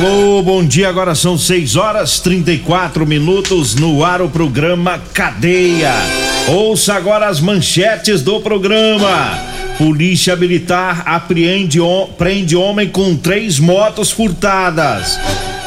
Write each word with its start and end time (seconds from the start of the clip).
Alô, 0.00 0.42
bom 0.42 0.64
dia. 0.64 0.88
Agora 0.88 1.14
são 1.14 1.36
6 1.36 1.76
horas 1.76 2.20
34 2.20 3.06
minutos 3.06 3.74
no 3.74 4.02
ar 4.02 4.22
o 4.22 4.30
programa 4.30 4.98
Cadeia. 5.12 5.92
Ouça 6.48 6.94
agora 6.94 7.28
as 7.28 7.38
manchetes 7.38 8.22
do 8.22 8.40
programa. 8.40 9.38
Polícia 9.76 10.34
Militar 10.34 11.02
apreende 11.04 11.80
prende 12.16 12.56
homem 12.56 12.88
com 12.88 13.14
três 13.14 13.58
motos 13.58 14.10
furtadas. 14.10 15.20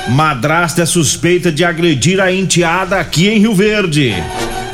Madrasta 0.10 0.82
é 0.82 0.86
suspeita 0.88 1.52
de 1.52 1.64
agredir 1.64 2.20
a 2.20 2.34
enteada 2.34 3.00
aqui 3.00 3.28
em 3.30 3.38
Rio 3.38 3.54
Verde. 3.54 4.16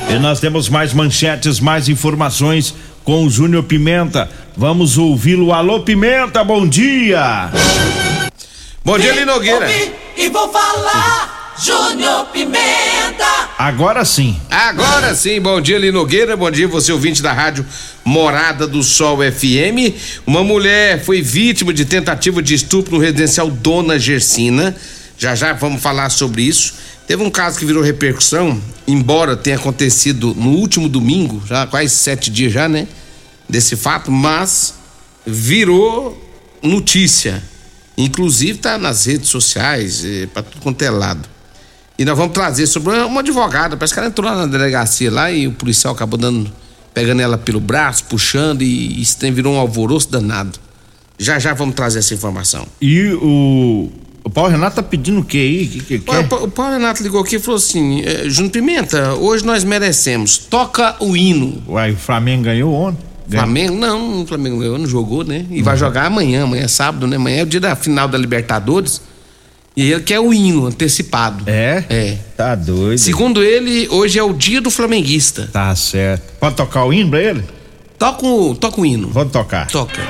E 0.09 0.19
nós 0.19 0.39
temos 0.39 0.69
mais 0.69 0.93
manchetes, 0.93 1.59
mais 1.59 1.89
informações 1.89 2.73
com 3.03 3.25
o 3.25 3.29
Júnior 3.29 3.63
Pimenta. 3.63 4.29
Vamos 4.55 4.97
ouvi-lo. 4.97 5.51
Alô, 5.51 5.81
Pimenta, 5.81 6.45
bom 6.45 6.65
dia. 6.65 7.49
Bom 8.83 8.97
dia, 8.97 9.11
Lino 9.11 9.33
Nogueira. 9.33 9.67
E 10.15 10.29
vou 10.29 10.51
falar, 10.51 11.55
Júnior 11.61 12.25
Pimenta. 12.27 13.49
Agora 13.57 14.05
sim. 14.05 14.39
Agora 14.49 15.13
sim, 15.13 15.39
bom 15.41 15.59
dia, 15.59 15.77
Lino 15.77 15.99
Nogueira. 15.99 16.37
Bom 16.37 16.49
dia, 16.49 16.67
você 16.67 16.91
ouvinte 16.91 17.21
da 17.21 17.33
rádio 17.33 17.65
Morada 18.05 18.65
do 18.65 18.81
Sol 18.81 19.17
FM. 19.17 19.93
Uma 20.25 20.43
mulher 20.43 21.03
foi 21.03 21.21
vítima 21.21 21.73
de 21.73 21.83
tentativa 21.83 22.41
de 22.41 22.55
estupro 22.55 22.95
no 22.95 23.01
residencial 23.01 23.51
Dona 23.51 23.99
Gersina. 23.99 24.75
Já 25.17 25.35
já 25.35 25.51
vamos 25.51 25.81
falar 25.81 26.09
sobre 26.09 26.43
isso. 26.43 26.73
Teve 27.05 27.21
um 27.21 27.29
caso 27.29 27.59
que 27.59 27.65
virou 27.65 27.83
repercussão, 27.83 28.61
embora 28.87 29.35
tenha 29.35 29.57
acontecido 29.57 30.33
no 30.35 30.51
último 30.51 30.87
domingo, 30.87 31.43
já 31.45 31.67
quase 31.67 31.89
sete 31.89 32.29
dias 32.31 32.53
já, 32.53 32.69
né? 32.69 32.87
Desse 33.47 33.75
fato, 33.75 34.11
mas 34.11 34.75
virou 35.25 36.17
notícia 36.61 37.43
Inclusive 37.99 38.53
está 38.53 38.77
nas 38.77 39.05
redes 39.05 39.27
sociais, 39.27 40.05
eh, 40.05 40.25
para 40.33 40.41
tudo 40.41 40.61
quanto 40.61 40.81
é 40.81 40.89
lado. 40.89 41.27
E 41.97 42.05
nós 42.05 42.17
vamos 42.17 42.33
trazer 42.33 42.65
sobre 42.65 42.93
uma 42.93 43.19
advogada. 43.19 43.75
Parece 43.75 43.93
que 43.93 43.99
ela 43.99 44.07
entrou 44.07 44.25
lá 44.25 44.37
na 44.37 44.45
delegacia 44.45 45.11
lá 45.11 45.29
e 45.29 45.45
o 45.45 45.51
policial 45.51 45.93
acabou 45.93 46.17
dando, 46.17 46.49
pegando 46.93 47.21
ela 47.21 47.37
pelo 47.37 47.59
braço, 47.59 48.05
puxando 48.05 48.61
e 48.61 49.01
isso 49.01 49.17
virou 49.33 49.53
um 49.53 49.59
alvoroço 49.59 50.09
danado. 50.09 50.57
Já 51.17 51.39
já 51.39 51.53
vamos 51.53 51.75
trazer 51.75 51.99
essa 51.99 52.13
informação. 52.13 52.65
E 52.81 53.03
o, 53.21 53.91
o 54.23 54.29
Paulo 54.29 54.49
Renato 54.49 54.77
tá 54.77 54.83
pedindo 54.83 55.19
o 55.19 55.25
que 55.25 55.37
aí? 55.37 55.67
Que, 55.67 55.99
que, 55.99 56.09
o, 56.09 56.43
o, 56.45 56.49
Paulo 56.49 56.71
Renato 56.71 57.03
ligou 57.03 57.19
aqui 57.19 57.35
e 57.35 57.39
falou 57.39 57.57
assim: 57.57 58.01
eh, 58.05 58.29
Júnior 58.29 58.53
Pimenta, 58.53 59.15
hoje 59.15 59.45
nós 59.45 59.65
merecemos. 59.65 60.37
Toca 60.37 60.95
o 61.01 61.17
hino. 61.17 61.61
Uai, 61.67 61.91
o 61.91 61.97
Flamengo 61.97 62.43
ganhou 62.43 62.73
ontem. 62.73 63.08
Flamengo, 63.29 63.75
não, 63.75 64.21
o 64.21 64.27
Flamengo 64.27 64.77
não 64.77 64.87
jogou, 64.87 65.23
né? 65.23 65.45
E 65.49 65.59
uhum. 65.59 65.63
vai 65.63 65.77
jogar 65.77 66.05
amanhã, 66.05 66.43
amanhã 66.43 66.63
é 66.63 66.67
sábado, 66.67 67.05
né? 67.05 67.15
Amanhã 67.15 67.39
é 67.39 67.43
o 67.43 67.45
dia 67.45 67.59
da 67.59 67.75
final 67.75 68.07
da 68.07 68.17
Libertadores. 68.17 69.01
E 69.75 69.91
ele 69.91 70.01
quer 70.01 70.19
o 70.19 70.33
hino 70.33 70.65
antecipado. 70.65 71.43
É? 71.47 71.83
É. 71.89 72.17
Tá 72.35 72.55
doido. 72.55 72.97
Segundo 72.97 73.43
ele, 73.43 73.87
hoje 73.89 74.17
é 74.17 74.23
o 74.23 74.33
dia 74.33 74.59
do 74.59 74.71
flamenguista. 74.71 75.49
Tá 75.53 75.73
certo. 75.75 76.23
Pode 76.39 76.55
tocar 76.55 76.85
o 76.85 76.91
hino 76.91 77.09
pra 77.09 77.21
ele? 77.21 77.43
Toca 77.97 78.25
o, 78.25 78.55
toca 78.55 78.81
o 78.81 78.85
hino. 78.85 79.09
Vamos 79.09 79.31
tocar. 79.31 79.67
Toca. 79.67 80.01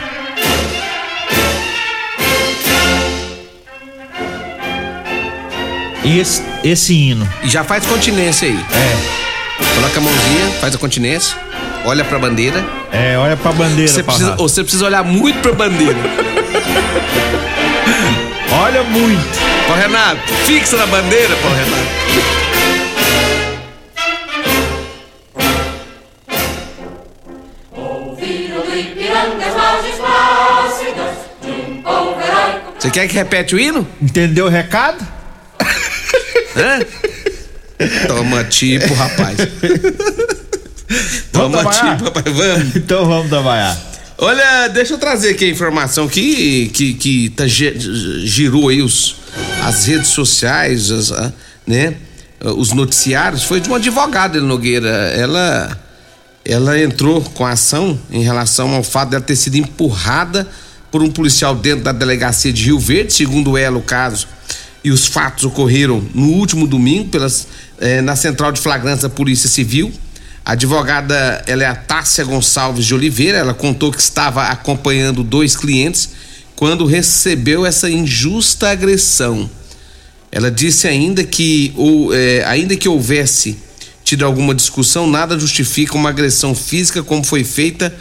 E 6.04 6.20
esse, 6.20 6.42
esse 6.64 6.94
hino? 6.94 7.28
E 7.44 7.50
já 7.50 7.64
faz 7.64 7.86
continência 7.86 8.48
aí. 8.48 8.56
É. 8.56 9.76
Coloca 9.76 10.00
a 10.00 10.02
mãozinha, 10.02 10.50
faz 10.60 10.74
a 10.74 10.78
continência 10.78 11.36
olha 11.86 12.04
pra 12.04 12.20
bandeira. 12.20 12.79
É, 12.92 13.18
olha 13.18 13.38
pra 13.38 13.52
bandeira. 13.52 13.92
Você 13.92 14.04
precisa, 14.04 14.36
você 14.36 14.64
precisa 14.64 14.86
olhar 14.86 15.04
muito 15.04 15.40
pra 15.40 15.54
bandeira. 15.54 15.98
olha 18.52 18.84
muito. 18.84 19.40
Paulo 19.68 19.82
Renato, 19.82 20.34
fixa 20.46 20.78
na 20.78 20.86
bandeira, 20.88 21.36
Paulo 21.38 21.56
Renato. 21.56 22.00
Você 32.80 32.90
quer 32.90 33.08
que 33.08 33.14
repete 33.14 33.56
o 33.56 33.60
hino? 33.60 33.88
Entendeu 34.02 34.46
o 34.46 34.50
recado? 34.50 35.06
Hã? 36.56 36.80
Toma 38.08 38.44
tipo, 38.46 38.94
rapaz. 38.94 39.38
Vamos, 41.42 41.64
vamos 41.64 42.02
papai, 42.02 42.24
vamos. 42.34 42.76
Então 42.76 43.06
vamos 43.06 43.30
trabalhar. 43.30 43.78
Olha, 44.18 44.68
deixa 44.68 44.96
eu 44.96 44.98
trazer 44.98 45.30
aqui 45.30 45.46
a 45.46 45.50
informação 45.50 46.08
que, 46.08 46.68
que, 46.74 46.94
que 46.94 47.30
tá, 47.30 47.46
girou 47.48 48.68
aí 48.68 48.82
os, 48.82 49.16
as 49.64 49.86
redes 49.86 50.10
sociais, 50.10 50.92
as, 50.92 51.12
né? 51.66 51.96
Os 52.42 52.72
noticiários, 52.72 53.44
foi 53.44 53.62
de 53.62 53.70
uma 53.70 53.78
advogada, 53.78 54.42
Nogueira. 54.42 54.90
Ela, 54.90 55.78
ela 56.44 56.80
entrou 56.82 57.22
com 57.22 57.46
ação 57.46 58.00
em 58.12 58.22
relação 58.22 58.74
ao 58.76 58.84
fato 58.84 59.10
dela 59.10 59.24
ter 59.24 59.36
sido 59.36 59.56
empurrada 59.56 60.48
por 60.92 61.02
um 61.02 61.10
policial 61.10 61.56
dentro 61.56 61.84
da 61.84 61.92
delegacia 61.92 62.52
de 62.52 62.66
Rio 62.66 62.80
Verde, 62.80 63.14
segundo 63.14 63.58
ela 63.58 63.78
o 63.78 63.82
caso. 63.82 64.28
E 64.84 64.92
os 64.92 65.06
fatos 65.06 65.46
ocorreram 65.46 66.04
no 66.14 66.28
último 66.28 66.66
domingo 66.66 67.10
pelas, 67.10 67.48
eh, 67.80 68.02
na 68.02 68.16
central 68.16 68.52
de 68.52 68.60
flagrantes 68.62 69.04
da 69.04 69.10
Polícia 69.10 69.50
Civil. 69.50 69.92
A 70.50 70.54
advogada, 70.54 71.44
ela 71.46 71.62
é 71.62 71.68
a 71.68 71.76
Tássia 71.76 72.24
Gonçalves 72.26 72.84
de 72.84 72.96
Oliveira, 72.96 73.38
ela 73.38 73.54
contou 73.54 73.92
que 73.92 74.02
estava 74.02 74.46
acompanhando 74.46 75.24
dois 75.24 75.56
clientes 75.56 76.10
quando 76.56 76.88
recebeu 76.88 77.68
essa 77.68 77.88
injusta 77.88 78.72
agressão. 78.72 79.48
Ela 80.32 80.50
disse 80.50 80.88
ainda 80.88 81.24
que, 81.24 81.72
ou, 81.78 82.12
é, 82.16 82.44
ainda 82.46 82.76
que 82.76 82.90
houvesse 82.90 83.60
tido 84.04 84.26
alguma 84.26 84.56
discussão, 84.56 85.06
nada 85.06 85.38
justifica 85.38 85.94
uma 85.94 86.10
agressão 86.10 86.56
física 86.56 87.04
como 87.04 87.24
foi 87.24 87.44
feita. 87.44 87.96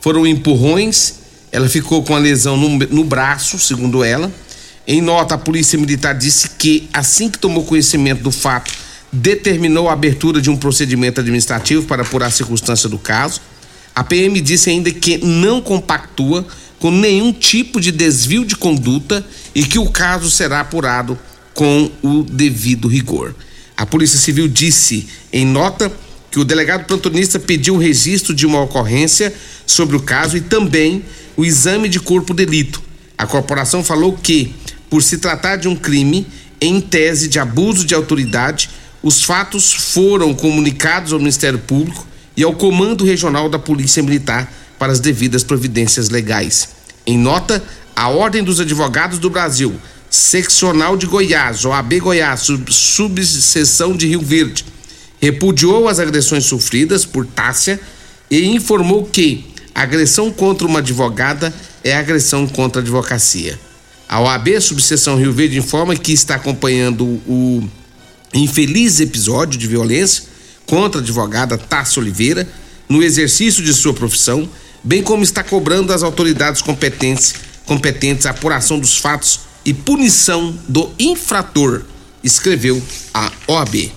Foram 0.00 0.26
empurrões, 0.26 1.20
ela 1.52 1.68
ficou 1.68 2.02
com 2.02 2.16
a 2.16 2.18
lesão 2.18 2.56
no, 2.56 2.68
no 2.78 3.04
braço, 3.04 3.60
segundo 3.60 4.02
ela. 4.02 4.28
Em 4.88 5.00
nota, 5.00 5.36
a 5.36 5.38
Polícia 5.38 5.78
Militar 5.78 6.16
disse 6.16 6.50
que, 6.58 6.90
assim 6.92 7.30
que 7.30 7.38
tomou 7.38 7.62
conhecimento 7.62 8.24
do 8.24 8.32
fato, 8.32 8.72
determinou 9.12 9.88
a 9.88 9.92
abertura 9.92 10.40
de 10.40 10.48
um 10.48 10.56
procedimento 10.56 11.20
administrativo 11.20 11.86
para 11.86 12.02
apurar 12.02 12.26
a 12.26 12.30
circunstância 12.30 12.88
do 12.88 12.98
caso. 12.98 13.40
A 13.94 14.02
PM 14.02 14.40
disse 14.40 14.70
ainda 14.70 14.90
que 14.90 15.18
não 15.18 15.60
compactua 15.60 16.46
com 16.78 16.90
nenhum 16.90 17.32
tipo 17.32 17.80
de 17.80 17.92
desvio 17.92 18.44
de 18.44 18.56
conduta 18.56 19.24
e 19.54 19.64
que 19.64 19.78
o 19.78 19.90
caso 19.90 20.30
será 20.30 20.60
apurado 20.60 21.18
com 21.52 21.90
o 22.02 22.22
devido 22.22 22.88
rigor. 22.88 23.34
A 23.76 23.84
Polícia 23.84 24.18
Civil 24.18 24.48
disse 24.48 25.06
em 25.32 25.44
nota 25.44 25.92
que 26.30 26.40
o 26.40 26.44
delegado 26.44 26.86
plantonista 26.86 27.38
pediu 27.38 27.74
o 27.74 27.78
registro 27.78 28.34
de 28.34 28.46
uma 28.46 28.62
ocorrência 28.62 29.32
sobre 29.66 29.94
o 29.94 30.00
caso 30.00 30.36
e 30.38 30.40
também 30.40 31.04
o 31.36 31.44
exame 31.44 31.88
de 31.88 32.00
corpo 32.00 32.32
delito. 32.32 32.82
A 33.18 33.26
corporação 33.26 33.84
falou 33.84 34.14
que, 34.14 34.54
por 34.88 35.02
se 35.02 35.18
tratar 35.18 35.56
de 35.56 35.68
um 35.68 35.76
crime 35.76 36.26
em 36.60 36.80
tese 36.80 37.28
de 37.28 37.38
abuso 37.38 37.84
de 37.84 37.94
autoridade, 37.94 38.70
os 39.02 39.24
fatos 39.24 39.72
foram 39.72 40.32
comunicados 40.32 41.12
ao 41.12 41.18
Ministério 41.18 41.58
Público 41.58 42.06
e 42.36 42.42
ao 42.42 42.54
Comando 42.54 43.04
Regional 43.04 43.48
da 43.48 43.58
Polícia 43.58 44.02
Militar 44.02 44.52
para 44.78 44.92
as 44.92 45.00
devidas 45.00 45.42
providências 45.42 46.08
legais. 46.08 46.68
Em 47.06 47.18
nota, 47.18 47.62
a 47.96 48.08
Ordem 48.08 48.42
dos 48.42 48.60
Advogados 48.60 49.18
do 49.18 49.28
Brasil, 49.28 49.74
Seccional 50.08 50.96
de 50.96 51.06
Goiás, 51.06 51.64
OAB 51.64 51.98
Goiás, 52.00 52.40
sub, 52.40 52.72
subseção 52.72 53.96
de 53.96 54.06
Rio 54.06 54.20
Verde, 54.20 54.64
repudiou 55.20 55.88
as 55.88 55.98
agressões 55.98 56.44
sofridas 56.44 57.04
por 57.04 57.26
Tássia 57.26 57.80
e 58.30 58.44
informou 58.46 59.04
que 59.04 59.52
agressão 59.74 60.30
contra 60.30 60.66
uma 60.66 60.78
advogada 60.78 61.52
é 61.82 61.96
agressão 61.96 62.46
contra 62.46 62.80
a 62.80 62.82
advocacia. 62.82 63.58
A 64.08 64.20
OAB 64.20 64.60
Subseção 64.60 65.16
Rio 65.16 65.32
Verde 65.32 65.58
informa 65.58 65.96
que 65.96 66.12
está 66.12 66.34
acompanhando 66.34 67.04
o 67.26 67.66
infeliz 68.34 69.00
episódio 69.00 69.58
de 69.58 69.66
violência 69.66 70.24
contra 70.66 71.00
a 71.00 71.02
advogada 71.02 71.58
Tássia 71.58 72.00
Oliveira 72.00 72.48
no 72.88 73.02
exercício 73.02 73.62
de 73.62 73.72
sua 73.72 73.94
profissão, 73.94 74.48
bem 74.82 75.02
como 75.02 75.22
está 75.22 75.42
cobrando 75.42 75.88
das 75.88 76.02
autoridades 76.02 76.62
competentes, 76.62 77.34
competentes 77.64 78.26
a 78.26 78.30
apuração 78.30 78.78
dos 78.78 78.96
fatos 78.96 79.40
e 79.64 79.72
punição 79.72 80.56
do 80.68 80.90
infrator, 80.98 81.82
escreveu 82.22 82.82
a 83.14 83.30
OAB. 83.46 83.92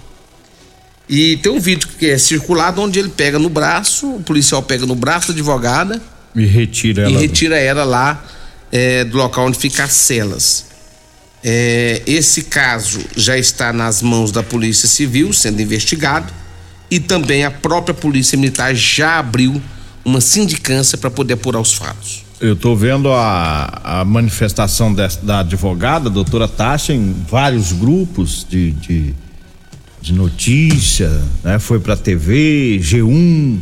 E 1.07 1.37
tem 1.37 1.51
um 1.51 1.59
vídeo 1.59 1.87
que 1.99 2.07
é 2.07 2.17
circulado 2.17 2.81
onde 2.81 2.99
ele 2.99 3.09
pega 3.09 3.37
no 3.37 3.49
braço, 3.49 4.15
o 4.15 4.23
policial 4.23 4.61
pega 4.63 4.85
no 4.85 4.95
braço 4.95 5.27
da 5.27 5.33
advogada 5.33 6.01
e 6.35 6.45
retira 6.45 7.03
ela, 7.03 7.11
e 7.11 7.15
retira 7.15 7.57
ela 7.57 7.83
lá 7.83 8.25
é, 8.71 9.03
do 9.03 9.17
local 9.17 9.47
onde 9.47 9.57
ficam 9.57 9.85
as 9.85 9.93
celas. 9.93 10.65
É, 11.47 12.01
esse 12.07 12.45
caso 12.45 13.01
já 13.15 13.37
está 13.37 13.71
nas 13.71 14.01
mãos 14.01 14.31
da 14.31 14.41
Polícia 14.41 14.87
Civil, 14.87 15.31
sendo 15.31 15.61
investigado, 15.61 16.33
e 16.89 16.99
também 16.99 17.45
a 17.45 17.51
própria 17.51 17.93
Polícia 17.93 18.35
Militar 18.35 18.73
já 18.73 19.19
abriu 19.19 19.61
uma 20.03 20.19
sindicância 20.19 20.97
para 20.97 21.11
poder 21.11 21.35
apurar 21.35 21.59
os 21.59 21.71
fatos. 21.71 22.25
Eu 22.41 22.53
estou 22.53 22.75
vendo 22.75 23.11
a, 23.11 23.79
a 23.83 24.03
manifestação 24.03 24.91
da 24.91 25.41
advogada, 25.41 26.09
doutora 26.09 26.47
Tasha, 26.47 26.93
em 26.93 27.15
vários 27.29 27.71
grupos 27.71 28.43
de, 28.49 28.71
de, 28.71 29.13
de 30.01 30.13
notícia, 30.13 31.11
né? 31.43 31.59
Foi 31.59 31.79
para 31.79 31.95
TV, 31.95 32.79
G1. 32.81 33.59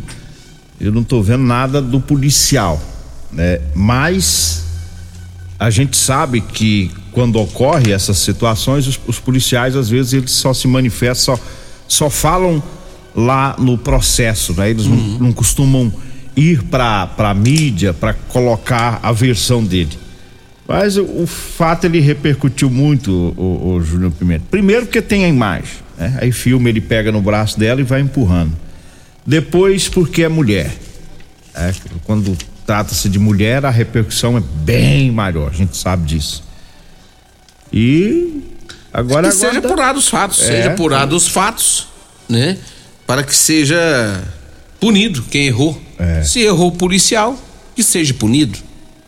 Eu 0.80 0.94
não 0.94 1.02
estou 1.02 1.22
vendo 1.22 1.44
nada 1.44 1.82
do 1.82 2.00
policial, 2.00 2.82
né? 3.30 3.60
Mas 3.76 4.64
a 5.60 5.70
gente 5.70 5.98
sabe 5.98 6.40
que 6.40 7.03
quando 7.14 7.40
ocorre 7.40 7.92
essas 7.92 8.18
situações, 8.18 8.88
os, 8.88 9.00
os 9.08 9.20
policiais 9.20 9.76
às 9.76 9.90
vezes 9.90 10.14
eles 10.14 10.32
só 10.32 10.54
se 10.54 10.68
manifestam, 10.68 11.38
só, 11.38 11.44
só 11.88 12.10
falam 12.10 12.62
lá 13.16 13.56
no 13.60 13.78
processo, 13.78 14.54
né? 14.54 14.70
Eles 14.70 14.86
uhum. 14.86 14.96
não, 14.96 15.20
não 15.20 15.34
costumam 15.34 15.94
ir 16.36 16.64
para 16.64 17.10
a 17.18 17.34
mídia 17.34 17.94
para 17.94 18.14
colocar 18.14 19.00
a 19.04 19.12
versão 19.12 19.64
dele. 19.64 19.98
Mas 20.68 20.98
o, 20.98 21.04
o, 21.04 21.28
fato 21.28 21.86
ele 21.86 22.00
repercutiu 22.00 22.70
muito, 22.70 23.12
o, 23.38 23.76
o 23.76 23.82
Júnior 23.84 24.12
Pimenta. 24.12 24.46
Primeiro 24.50 24.86
porque 24.86 25.02
tem 25.02 25.26
a 25.26 25.28
imagem, 25.28 25.76
né? 25.98 26.18
Aí 26.22 26.32
filma, 26.32 26.70
ele 26.70 26.82
pega 26.82 27.12
no 27.12 27.22
braço 27.22 27.60
dela 27.60 27.80
e 27.82 27.84
vai 27.84 28.02
empurrando. 28.02 28.52
Depois 29.26 29.88
porque 29.88 30.24
é 30.24 30.30
mulher. 30.30 30.74
É, 31.54 31.72
quando 32.06 32.36
trata-se 32.66 33.08
de 33.10 33.20
mulher, 33.20 33.66
a 33.66 33.70
repercussão 33.70 34.38
é 34.38 34.44
bem 34.64 35.12
maior, 35.12 35.50
a 35.50 35.56
gente 35.56 35.78
sabe 35.78 36.06
disso. 36.06 36.44
E 37.74 38.44
agora. 38.94 39.30
Que 39.30 39.36
seja 39.36 39.60
apurado 39.60 40.00
os 40.00 40.08
fatos, 40.08 40.42
é, 40.42 40.46
seja 40.46 40.72
apurado 40.72 41.16
os 41.16 41.28
fatos, 41.28 41.88
né? 42.30 42.58
Para 43.08 43.24
que 43.24 43.36
seja 43.36 44.24
punido 44.80 45.24
quem 45.24 45.48
errou. 45.48 45.82
É. 45.98 46.24
Se 46.24 46.40
errou 46.42 46.68
o 46.68 46.72
policial, 46.72 47.38
que 47.76 47.84
seja 47.84 48.14
punido. 48.14 48.60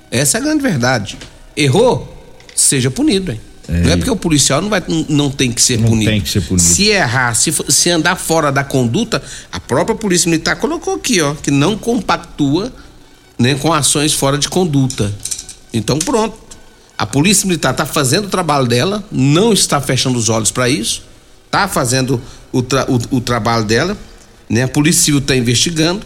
Essa 0.10 0.38
é 0.38 0.42
a 0.42 0.44
grande 0.44 0.62
verdade. 0.62 1.18
Errou, 1.56 2.26
seja 2.56 2.90
punido, 2.90 3.32
hein? 3.32 3.42
É. 3.68 3.82
Não 3.82 3.92
é 3.92 3.98
porque 3.98 4.12
o 4.12 4.16
policial 4.16 4.62
não, 4.62 4.70
vai, 4.70 4.84
não 5.10 5.30
tem 5.32 5.52
que 5.52 5.62
ser 5.62 5.80
não 5.80 5.90
punido. 5.90 6.12
Tem 6.12 6.22
que 6.22 6.30
ser 6.30 6.42
punido. 6.42 6.66
Se 6.66 6.88
errar, 6.88 7.34
se, 7.34 7.54
se 7.70 7.90
andar 7.90 8.16
fora 8.16 8.52
da 8.52 8.64
conduta, 8.64 9.22
a 9.52 9.60
própria 9.60 9.96
Polícia 9.96 10.30
Militar 10.30 10.56
colocou 10.58 10.96
aqui, 10.96 11.22
ó, 11.22 11.34
que 11.34 11.50
não 11.50 11.78
compactua 11.78 12.72
né, 13.38 13.56
com 13.56 13.74
ações 13.74 14.14
fora 14.14 14.38
de 14.38 14.48
conduta. 14.50 15.14
Então, 15.74 15.98
pronto. 16.00 16.45
A 16.98 17.06
Polícia 17.06 17.48
Militar 17.48 17.72
está 17.72 17.86
fazendo 17.86 18.26
o 18.26 18.30
trabalho 18.30 18.68
dela, 18.68 19.04
não 19.12 19.52
está 19.52 19.82
fechando 19.82 20.18
os 20.18 20.30
olhos 20.30 20.52
para 20.52 20.70
isso, 20.70 21.04
está 21.46 21.68
fazendo 21.68 22.22
o, 22.52 22.62
tra 22.62 22.86
o, 22.90 23.18
o 23.18 23.22
trabalho 23.22 23.66
dela 23.66 23.98
né? 24.50 24.64
A 24.64 24.68
Polícia 24.68 25.04
Civil 25.04 25.20
está 25.20 25.36
investigando 25.36 26.02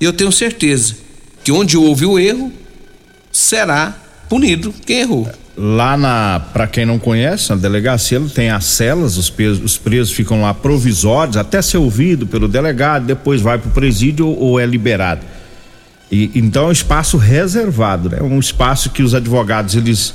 e 0.00 0.04
eu 0.04 0.12
tenho 0.12 0.30
certeza 0.30 0.94
que 1.42 1.50
onde 1.50 1.76
houve 1.76 2.06
o 2.06 2.18
erro 2.18 2.52
será 3.32 3.96
punido 4.28 4.74
quem 4.84 5.00
errou. 5.00 5.30
Lá 5.56 5.96
na, 5.96 6.40
para 6.52 6.68
quem 6.68 6.86
não 6.86 7.00
conhece, 7.00 7.50
na 7.50 7.56
delegacia 7.56 8.20
tem 8.32 8.48
as 8.50 8.64
celas, 8.64 9.16
os 9.16 9.28
presos, 9.28 9.64
os 9.64 9.76
presos 9.76 10.12
ficam 10.12 10.42
lá 10.42 10.54
provisórios 10.54 11.36
até 11.36 11.60
ser 11.60 11.78
ouvido 11.78 12.26
pelo 12.28 12.46
delegado, 12.46 13.06
depois 13.06 13.40
vai 13.40 13.58
para 13.58 13.68
o 13.68 13.72
presídio 13.72 14.28
ou, 14.28 14.38
ou 14.38 14.60
é 14.60 14.66
liberado. 14.66 15.22
E, 16.12 16.30
então 16.34 16.66
é 16.66 16.68
um 16.68 16.72
espaço 16.72 17.16
reservado, 17.16 18.08
né? 18.08 18.18
Um 18.22 18.38
espaço 18.38 18.90
que 18.90 19.02
os 19.02 19.14
advogados 19.14 19.74
eles 19.74 20.14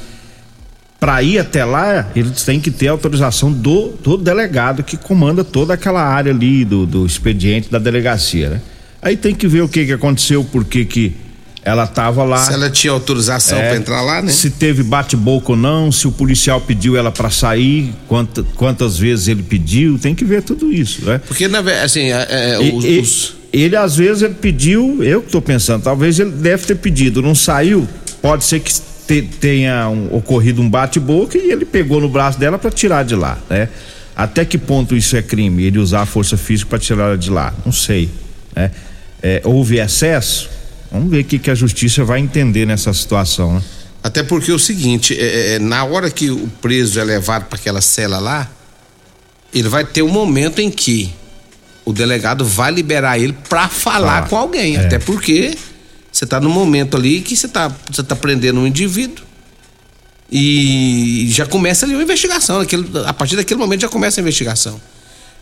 para 1.03 1.21
ir 1.21 1.37
até 1.37 1.65
lá, 1.65 2.09
eles 2.15 2.43
têm 2.43 2.61
que 2.61 2.71
ter 2.71 2.87
autorização 2.87 3.51
do, 3.51 3.89
do 4.01 4.15
delegado 4.15 4.81
que 4.83 4.95
comanda 4.95 5.43
toda 5.43 5.73
aquela 5.73 6.01
área 6.01 6.31
ali 6.31 6.63
do, 6.63 6.85
do 6.85 7.05
expediente 7.05 7.69
da 7.69 7.77
delegacia, 7.77 8.51
né? 8.51 8.61
Aí 9.01 9.17
tem 9.17 9.35
que 9.35 9.45
ver 9.45 9.63
o 9.63 9.67
que 9.67 9.85
que 9.85 9.91
aconteceu, 9.91 10.45
por 10.45 10.63
que 10.63 10.85
que 10.85 11.13
ela 11.61 11.83
estava 11.83 12.23
lá. 12.23 12.37
Se 12.37 12.53
ela 12.53 12.69
tinha 12.69 12.93
autorização 12.93 13.57
é, 13.57 13.67
para 13.67 13.77
entrar 13.79 14.01
lá, 14.01 14.21
né? 14.21 14.31
Se 14.31 14.49
teve 14.49 14.81
bate-boca 14.81 15.51
ou 15.51 15.57
não, 15.57 15.91
se 15.91 16.07
o 16.07 16.11
policial 16.13 16.61
pediu 16.61 16.95
ela 16.95 17.11
para 17.11 17.29
sair, 17.29 17.93
quanta, 18.07 18.41
quantas 18.55 18.97
vezes 18.97 19.27
ele 19.27 19.43
pediu, 19.43 19.99
tem 19.99 20.15
que 20.15 20.23
ver 20.23 20.41
tudo 20.41 20.71
isso, 20.71 21.03
né? 21.03 21.19
Porque, 21.27 21.49
na 21.49 21.59
assim, 21.83 22.13
é, 22.13 22.27
é, 22.29 22.59
os, 22.59 22.85
e, 22.85 22.99
os... 22.99 23.35
Ele, 23.51 23.75
às 23.75 23.97
vezes, 23.97 24.23
ele 24.23 24.35
pediu, 24.35 25.03
eu 25.03 25.21
que 25.21 25.29
tô 25.29 25.41
pensando, 25.41 25.83
talvez 25.83 26.17
ele 26.17 26.31
deve 26.31 26.65
ter 26.65 26.75
pedido, 26.75 27.21
não 27.21 27.35
saiu, 27.35 27.85
pode 28.21 28.45
ser 28.45 28.61
que 28.61 28.71
te, 29.07 29.21
tenha 29.21 29.89
um, 29.89 30.15
ocorrido 30.15 30.61
um 30.61 30.69
bate-boca 30.69 31.37
e 31.37 31.51
ele 31.51 31.65
pegou 31.65 32.01
no 32.01 32.09
braço 32.09 32.39
dela 32.39 32.57
para 32.57 32.71
tirar 32.71 33.03
de 33.03 33.15
lá, 33.15 33.37
né? 33.49 33.69
Até 34.15 34.45
que 34.45 34.57
ponto 34.57 34.95
isso 34.95 35.17
é 35.17 35.21
crime? 35.21 35.63
Ele 35.63 35.79
usar 35.79 36.01
a 36.01 36.05
força 36.05 36.37
física 36.37 36.69
para 36.69 36.79
tirar 36.79 37.05
ela 37.05 37.17
de 37.17 37.31
lá? 37.31 37.53
Não 37.65 37.71
sei, 37.71 38.09
né? 38.55 38.71
É, 39.21 39.41
houve 39.43 39.79
excesso? 39.79 40.49
Vamos 40.91 41.09
ver 41.09 41.21
o 41.21 41.23
que, 41.23 41.39
que 41.39 41.49
a 41.49 41.55
justiça 41.55 42.03
vai 42.03 42.19
entender 42.19 42.65
nessa 42.65 42.93
situação, 42.93 43.55
né? 43.55 43.61
Até 44.03 44.21
porque 44.21 44.51
é 44.51 44.53
o 44.53 44.59
seguinte, 44.59 45.17
é, 45.17 45.55
é, 45.55 45.59
na 45.59 45.83
hora 45.85 46.11
que 46.11 46.29
o 46.29 46.47
preso 46.61 46.99
é 46.99 47.03
levado 47.03 47.45
para 47.45 47.57
aquela 47.57 47.79
cela 47.79 48.19
lá, 48.19 48.51
ele 49.53 49.69
vai 49.69 49.85
ter 49.85 50.01
um 50.01 50.09
momento 50.09 50.59
em 50.59 50.69
que 50.69 51.13
o 51.85 51.93
delegado 51.93 52.43
vai 52.43 52.71
liberar 52.71 53.17
ele 53.17 53.33
para 53.47 53.69
falar 53.69 54.19
ah, 54.19 54.27
com 54.27 54.35
alguém, 54.35 54.75
é. 54.75 54.85
até 54.85 54.99
porque 54.99 55.55
você 56.23 56.25
está 56.25 56.39
no 56.39 56.49
momento 56.49 56.95
ali 56.95 57.21
que 57.21 57.35
você 57.35 57.47
está 57.47 57.69
você 57.89 58.01
tá 58.01 58.15
prendendo 58.15 58.59
um 58.59 58.67
indivíduo 58.67 59.25
e 60.31 61.27
já 61.29 61.45
começa 61.45 61.85
ali 61.85 61.93
uma 61.93 62.03
investigação. 62.03 62.59
Aquele, 62.59 62.87
a 63.05 63.13
partir 63.13 63.35
daquele 63.35 63.59
momento 63.59 63.81
já 63.81 63.89
começa 63.89 64.19
a 64.19 64.21
investigação. 64.21 64.81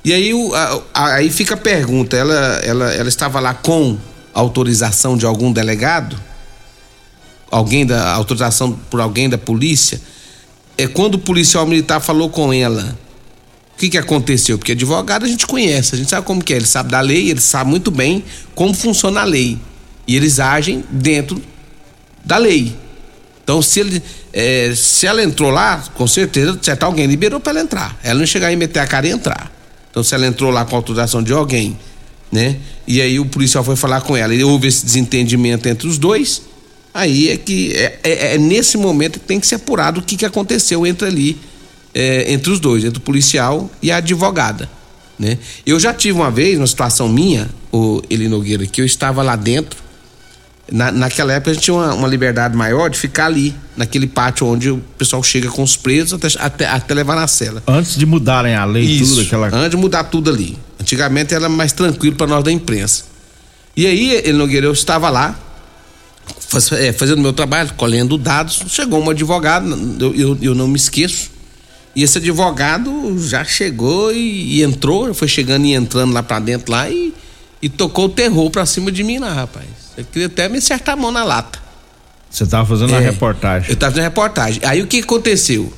E 0.03 0.11
aí, 0.11 0.33
o, 0.33 0.53
a, 0.53 0.81
a, 0.93 1.13
aí 1.15 1.29
fica 1.29 1.53
a 1.53 1.57
pergunta: 1.57 2.17
ela, 2.17 2.35
ela, 2.63 2.93
ela 2.93 3.07
estava 3.07 3.39
lá 3.39 3.53
com 3.53 3.97
autorização 4.33 5.15
de 5.15 5.25
algum 5.25 5.53
delegado? 5.53 6.19
Alguém 7.49 7.85
da 7.85 8.11
autorização 8.13 8.73
por 8.89 8.99
alguém 8.99 9.29
da 9.29 9.37
polícia? 9.37 10.01
É 10.77 10.87
quando 10.87 11.15
o 11.15 11.19
policial 11.19 11.65
militar 11.65 12.01
falou 12.01 12.29
com 12.29 12.51
ela. 12.51 12.97
O 13.75 13.77
que, 13.81 13.89
que 13.89 13.97
aconteceu? 13.97 14.57
Porque 14.57 14.73
advogado 14.73 15.25
a 15.25 15.27
gente 15.27 15.47
conhece, 15.47 15.95
a 15.95 15.97
gente 15.97 16.09
sabe 16.09 16.25
como 16.25 16.43
que 16.43 16.53
é, 16.53 16.57
ele 16.57 16.67
sabe 16.67 16.91
da 16.91 17.01
lei, 17.01 17.29
ele 17.29 17.41
sabe 17.41 17.69
muito 17.69 17.89
bem 17.89 18.23
como 18.53 18.73
funciona 18.73 19.21
a 19.21 19.23
lei. 19.23 19.57
E 20.11 20.15
eles 20.17 20.41
agem 20.41 20.83
dentro 20.91 21.41
da 22.25 22.35
lei. 22.35 22.75
Então, 23.41 23.61
se, 23.61 23.79
ele, 23.79 24.03
é, 24.33 24.73
se 24.75 25.07
ela 25.07 25.23
entrou 25.23 25.49
lá, 25.49 25.81
com 25.93 26.05
certeza, 26.05 26.59
certo, 26.61 26.83
alguém 26.83 27.05
liberou 27.05 27.39
para 27.39 27.51
ela 27.53 27.61
entrar. 27.61 27.97
Ela 28.03 28.19
não 28.19 28.25
chegar 28.25 28.51
e 28.51 28.57
meter 28.57 28.79
a 28.79 28.87
cara 28.87 29.07
e 29.07 29.09
entrar. 29.09 29.49
Então, 29.89 30.03
se 30.03 30.13
ela 30.13 30.27
entrou 30.27 30.51
lá 30.51 30.65
com 30.65 30.75
autorização 30.75 31.23
de 31.23 31.31
alguém, 31.31 31.79
né? 32.29 32.57
E 32.85 33.01
aí 33.01 33.21
o 33.21 33.25
policial 33.25 33.63
foi 33.63 33.77
falar 33.77 34.01
com 34.01 34.17
ela, 34.17 34.35
e 34.35 34.43
houve 34.43 34.67
esse 34.67 34.85
desentendimento 34.85 35.69
entre 35.69 35.87
os 35.87 35.97
dois. 35.97 36.41
Aí 36.93 37.29
é 37.29 37.37
que 37.37 37.71
é, 37.71 37.99
é, 38.03 38.35
é 38.35 38.37
nesse 38.37 38.77
momento 38.77 39.17
que 39.17 39.25
tem 39.25 39.39
que 39.39 39.47
ser 39.47 39.55
apurado 39.55 40.01
o 40.01 40.03
que, 40.03 40.17
que 40.17 40.25
aconteceu 40.25 40.85
entre 40.85 41.07
ali, 41.07 41.37
é, 41.93 42.33
entre 42.33 42.51
os 42.51 42.59
dois, 42.59 42.83
entre 42.83 42.97
o 42.97 43.01
policial 43.01 43.71
e 43.81 43.89
a 43.89 43.95
advogada. 43.95 44.69
Né? 45.17 45.37
Eu 45.65 45.79
já 45.79 45.93
tive 45.93 46.19
uma 46.19 46.29
vez, 46.29 46.57
uma 46.57 46.67
situação 46.67 47.07
minha, 47.07 47.49
o 47.71 48.01
Eli 48.09 48.27
Nogueira, 48.27 48.67
que 48.67 48.81
eu 48.81 48.85
estava 48.85 49.23
lá 49.23 49.37
dentro 49.37 49.89
na, 50.71 50.89
naquela 50.89 51.33
época 51.33 51.51
a 51.51 51.53
gente 51.53 51.63
tinha 51.63 51.75
uma, 51.75 51.93
uma, 51.93 52.07
liberdade 52.07 52.55
maior 52.55 52.89
de 52.89 52.97
ficar 52.97 53.25
ali, 53.25 53.53
naquele 53.75 54.07
pátio 54.07 54.47
onde 54.47 54.69
o 54.69 54.77
pessoal 54.97 55.21
chega 55.21 55.49
com 55.49 55.61
os 55.61 55.75
presos 55.75 56.13
até, 56.13 56.27
até, 56.39 56.65
até 56.65 56.93
levar 56.93 57.15
na 57.15 57.27
cela. 57.27 57.61
Antes 57.67 57.97
de 57.97 58.05
mudarem 58.05 58.55
a 58.55 58.63
lei 58.63 58.83
Isso, 58.83 59.15
tudo 59.15 59.21
aquela. 59.21 59.47
Antes 59.47 59.71
de 59.71 59.77
mudar 59.77 60.05
tudo 60.05 60.29
ali. 60.29 60.57
Antigamente 60.79 61.33
era 61.35 61.49
mais 61.49 61.73
tranquilo 61.73 62.15
para 62.15 62.27
nós 62.27 62.43
da 62.43 62.51
imprensa. 62.51 63.03
E 63.75 63.85
aí, 63.85 64.11
ele 64.23 64.33
Nogueira, 64.33 64.65
eu 64.65 64.71
estava 64.71 65.09
lá, 65.09 65.37
faz, 66.39 66.71
é, 66.71 66.93
fazendo 66.93 67.21
meu 67.21 67.33
trabalho, 67.33 67.73
colhendo 67.75 68.17
dados. 68.17 68.63
Chegou 68.69 69.03
um 69.03 69.09
advogado, 69.09 69.97
eu, 69.99 70.15
eu, 70.15 70.37
eu 70.41 70.55
não 70.55 70.69
me 70.69 70.77
esqueço, 70.77 71.31
E 71.93 72.03
esse 72.03 72.17
advogado 72.17 73.17
já 73.19 73.43
chegou 73.43 74.13
e, 74.13 74.59
e 74.59 74.63
entrou, 74.63 75.13
foi 75.13 75.27
chegando 75.27 75.65
e 75.65 75.73
entrando 75.73 76.13
lá 76.13 76.23
pra 76.23 76.39
dentro 76.39 76.71
lá 76.71 76.89
e, 76.89 77.13
e 77.61 77.69
tocou 77.69 78.05
o 78.05 78.09
terror 78.09 78.49
pra 78.49 78.65
cima 78.65 78.91
de 78.91 79.03
mim 79.03 79.19
lá, 79.19 79.33
rapaz. 79.33 79.65
Eu 79.97 80.05
queria 80.05 80.27
até 80.27 80.47
me 80.49 80.57
acertar 80.57 80.93
a 80.93 80.95
mão 80.97 81.11
na 81.11 81.23
lata. 81.23 81.59
Você 82.29 82.45
tava 82.45 82.65
fazendo 82.65 82.95
É, 82.95 82.99
reportagem. 82.99 83.69
Eu 83.69 83.75
tava 83.75 83.91
fazendo 83.91 84.03
reportagem. 84.05 84.61
Aí 84.65 84.81
o 84.81 84.87
que 84.87 84.99
aconteceu? 84.99 85.71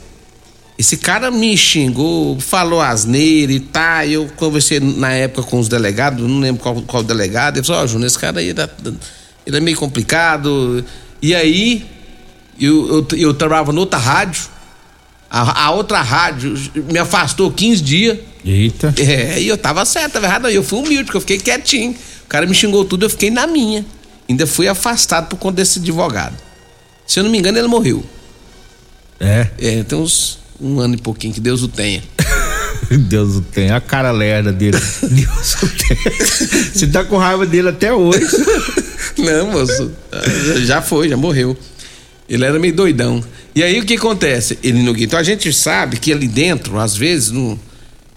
Esse 0.77 0.97
cara 0.97 1.29
me 1.31 1.55
xingou, 1.57 2.39
falou 2.39 2.81
asneira 2.81 3.51
e 3.51 3.59
tá. 3.59 4.05
Eu 4.05 4.27
conversei 4.35 4.79
na 4.79 5.11
época 5.13 5.43
com 5.47 5.59
os 5.59 5.67
delegados, 5.67 6.27
não 6.27 6.39
lembro 6.39 6.61
qual, 6.61 6.81
qual 6.83 7.03
delegado. 7.03 7.57
Ele 7.57 7.65
falou: 7.65 7.83
Ó, 7.83 7.87
Júnior, 7.87 8.07
esse 8.07 8.17
cara 8.19 8.39
aí 8.39 8.53
tá- 8.53 8.69
ele 9.45 9.57
é 9.57 9.59
meio 9.59 9.77
complicado. 9.77 10.83
E 11.21 11.33
aí, 11.35 11.85
eu, 12.59 13.05
eu, 13.11 13.17
eu 13.17 13.33
trabalhava 13.33 13.71
noutra 13.71 13.99
rádio. 13.99 14.43
A, 15.33 15.63
a 15.65 15.71
outra 15.71 15.99
rádio 16.03 16.53
me 16.75 16.99
afastou 16.99 17.51
15 17.51 17.81
dias. 17.81 18.19
Eita. 18.45 18.93
É, 18.99 19.41
e 19.41 19.47
eu 19.47 19.57
tava 19.57 19.83
certo, 19.83 20.13
tava 20.13 20.27
errado. 20.27 20.47
Eu 20.47 20.63
fui 20.63 20.77
humilde, 20.77 21.05
porque 21.05 21.17
eu 21.17 21.21
fiquei 21.21 21.39
quietinho. 21.39 21.95
O 22.23 22.27
cara 22.29 22.45
me 22.45 22.53
xingou 22.53 22.85
tudo, 22.85 23.05
eu 23.05 23.09
fiquei 23.09 23.31
na 23.31 23.47
minha. 23.47 23.83
Ainda 24.29 24.45
fui 24.45 24.67
afastado 24.67 25.29
por 25.29 25.37
conta 25.37 25.55
desse 25.55 25.79
advogado. 25.79 26.35
Se 27.07 27.19
eu 27.19 27.23
não 27.23 27.31
me 27.31 27.39
engano, 27.39 27.57
ele 27.57 27.67
morreu. 27.67 28.05
É. 29.19 29.47
É, 29.57 29.83
tem 29.83 29.97
uns 29.97 30.37
um 30.61 30.79
ano 30.79 30.93
e 30.93 30.97
pouquinho, 30.97 31.33
que 31.33 31.39
Deus 31.39 31.63
o 31.63 31.67
tenha. 31.67 32.03
Deus 33.09 33.37
o 33.37 33.41
tem. 33.41 33.71
A 33.71 33.81
cara 33.81 34.11
lerda 34.11 34.51
dele. 34.51 34.77
Deus 35.01 35.55
o 35.63 35.67
tem. 35.67 35.97
Você 36.75 36.85
tá 36.85 37.03
com 37.03 37.17
raiva 37.17 37.43
dele 37.47 37.69
até 37.69 37.91
hoje. 37.91 38.27
Não, 39.17 39.51
moço. 39.51 39.91
Já 40.63 40.79
foi, 40.79 41.09
já 41.09 41.17
morreu. 41.17 41.57
Ele 42.33 42.45
era 42.45 42.57
meio 42.57 42.73
doidão. 42.73 43.23
E 43.55 43.61
aí 43.61 43.79
o 43.79 43.85
que 43.85 43.93
acontece? 43.95 44.57
Ele 44.63 44.81
no 44.81 44.97
Então 44.97 45.19
a 45.19 45.23
gente 45.23 45.53
sabe 45.53 45.97
que 45.97 46.11
ali 46.11 46.27
dentro, 46.27 46.79
às 46.79 46.95
vezes, 46.97 47.29
no. 47.29 47.59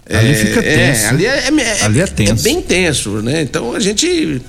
Ali 0.09 0.33
fica 0.35 0.61
tenso, 0.63 1.03
É, 1.03 1.07
ali 1.09 1.25
é, 1.25 1.29
é- 1.29 1.81
Ali 1.83 1.99
é 2.01 2.07
tenso. 2.07 2.31
É 2.31 2.35
bem 2.35 2.61
tenso, 2.61 3.09
né? 3.21 3.41
Então 3.41 3.75
a 3.75 3.79
gente. 3.79 4.41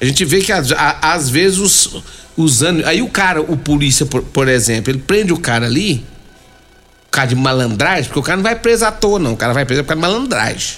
A 0.00 0.04
gente 0.04 0.24
vê 0.24 0.40
que 0.40 0.52
às, 0.52 0.68
às 1.02 1.28
vezes 1.30 1.58
os, 1.58 2.02
os 2.36 2.62
anos. 2.62 2.86
Aí 2.86 3.00
o 3.02 3.08
cara, 3.08 3.40
o 3.40 3.56
polícia, 3.56 4.04
por, 4.06 4.22
por 4.22 4.46
exemplo, 4.46 4.92
ele 4.92 4.98
prende 4.98 5.32
o 5.32 5.38
cara 5.38 5.66
ali, 5.66 6.04
por 7.06 7.12
causa 7.12 7.28
de 7.30 7.34
malandragem, 7.34 8.04
porque 8.04 8.18
o 8.18 8.22
cara 8.22 8.36
não 8.36 8.44
vai 8.44 8.54
preso 8.56 8.84
à 8.84 8.92
toa, 8.92 9.18
não. 9.18 9.32
O 9.32 9.36
cara 9.36 9.52
vai 9.54 9.64
preso 9.64 9.82
por 9.82 9.88
causa 9.88 10.02
de 10.02 10.06
malandragem. 10.08 10.76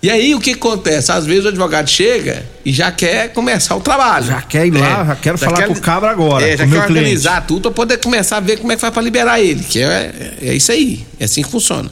E 0.00 0.08
aí 0.08 0.32
o 0.34 0.40
que 0.40 0.52
acontece? 0.52 1.10
Às 1.10 1.26
vezes 1.26 1.44
o 1.44 1.48
advogado 1.48 1.88
chega 1.88 2.46
e 2.64 2.72
já 2.72 2.92
quer 2.92 3.32
começar 3.32 3.74
o 3.74 3.80
trabalho. 3.80 4.26
Já 4.26 4.42
quer 4.42 4.66
ir 4.66 4.70
lá, 4.70 5.04
já 5.04 5.16
quero 5.16 5.36
falar 5.38 5.66
com 5.66 5.72
o 5.72 5.80
cabra 5.80 6.10
agora, 6.10 6.46
É, 6.46 6.52
já 6.56 6.58
quer 6.58 6.66
meu 6.66 6.82
cliente. 6.82 6.98
organizar 7.00 7.44
tudo 7.46 7.62
pra 7.62 7.70
poder 7.72 7.98
começar 7.98 8.36
a 8.36 8.40
ver 8.40 8.58
como 8.58 8.70
é 8.70 8.76
que 8.76 8.80
faz 8.80 8.92
pra 8.92 9.02
liberar 9.02 9.40
ele. 9.40 9.64
Que 9.64 9.80
é, 9.80 10.36
é 10.40 10.54
isso 10.54 10.70
aí. 10.70 11.04
É 11.18 11.24
assim 11.24 11.42
que 11.42 11.48
funciona. 11.50 11.90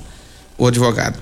O 0.56 0.66
advogado. 0.68 1.18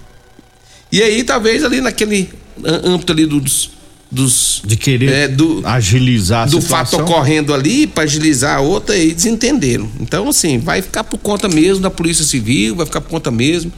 E 0.93 1.03
aí, 1.03 1.25
talvez 1.25 1.65
ali 1.65 1.81
naquele 1.81 2.29
âmbito 2.63 3.13
ali 3.15 3.25
dos. 3.25 3.71
dos 4.13 4.61
De 4.63 4.77
querer 4.77 5.11
é, 5.11 5.27
do, 5.29 5.63
agilizar 5.65 6.43
a 6.43 6.47
do 6.47 6.61
fato 6.61 6.91
situação. 6.91 7.01
ocorrendo 7.15 7.55
ali 7.55 7.87
pra 7.87 8.05
agilizar 8.05 8.59
a 8.59 8.61
outra 8.61 8.95
e 8.95 9.13
desentenderam. 9.15 9.89
Então, 9.99 10.29
assim, 10.29 10.59
vai 10.59 10.83
ficar 10.83 11.03
por 11.03 11.17
conta 11.19 11.49
mesmo 11.49 11.83
da 11.83 11.91
Polícia 11.91 12.25
Civil, 12.27 12.77
vai 12.77 12.85
ficar 12.85 13.01
por 13.01 13.09
conta 13.09 13.31
mesmo 13.31 13.73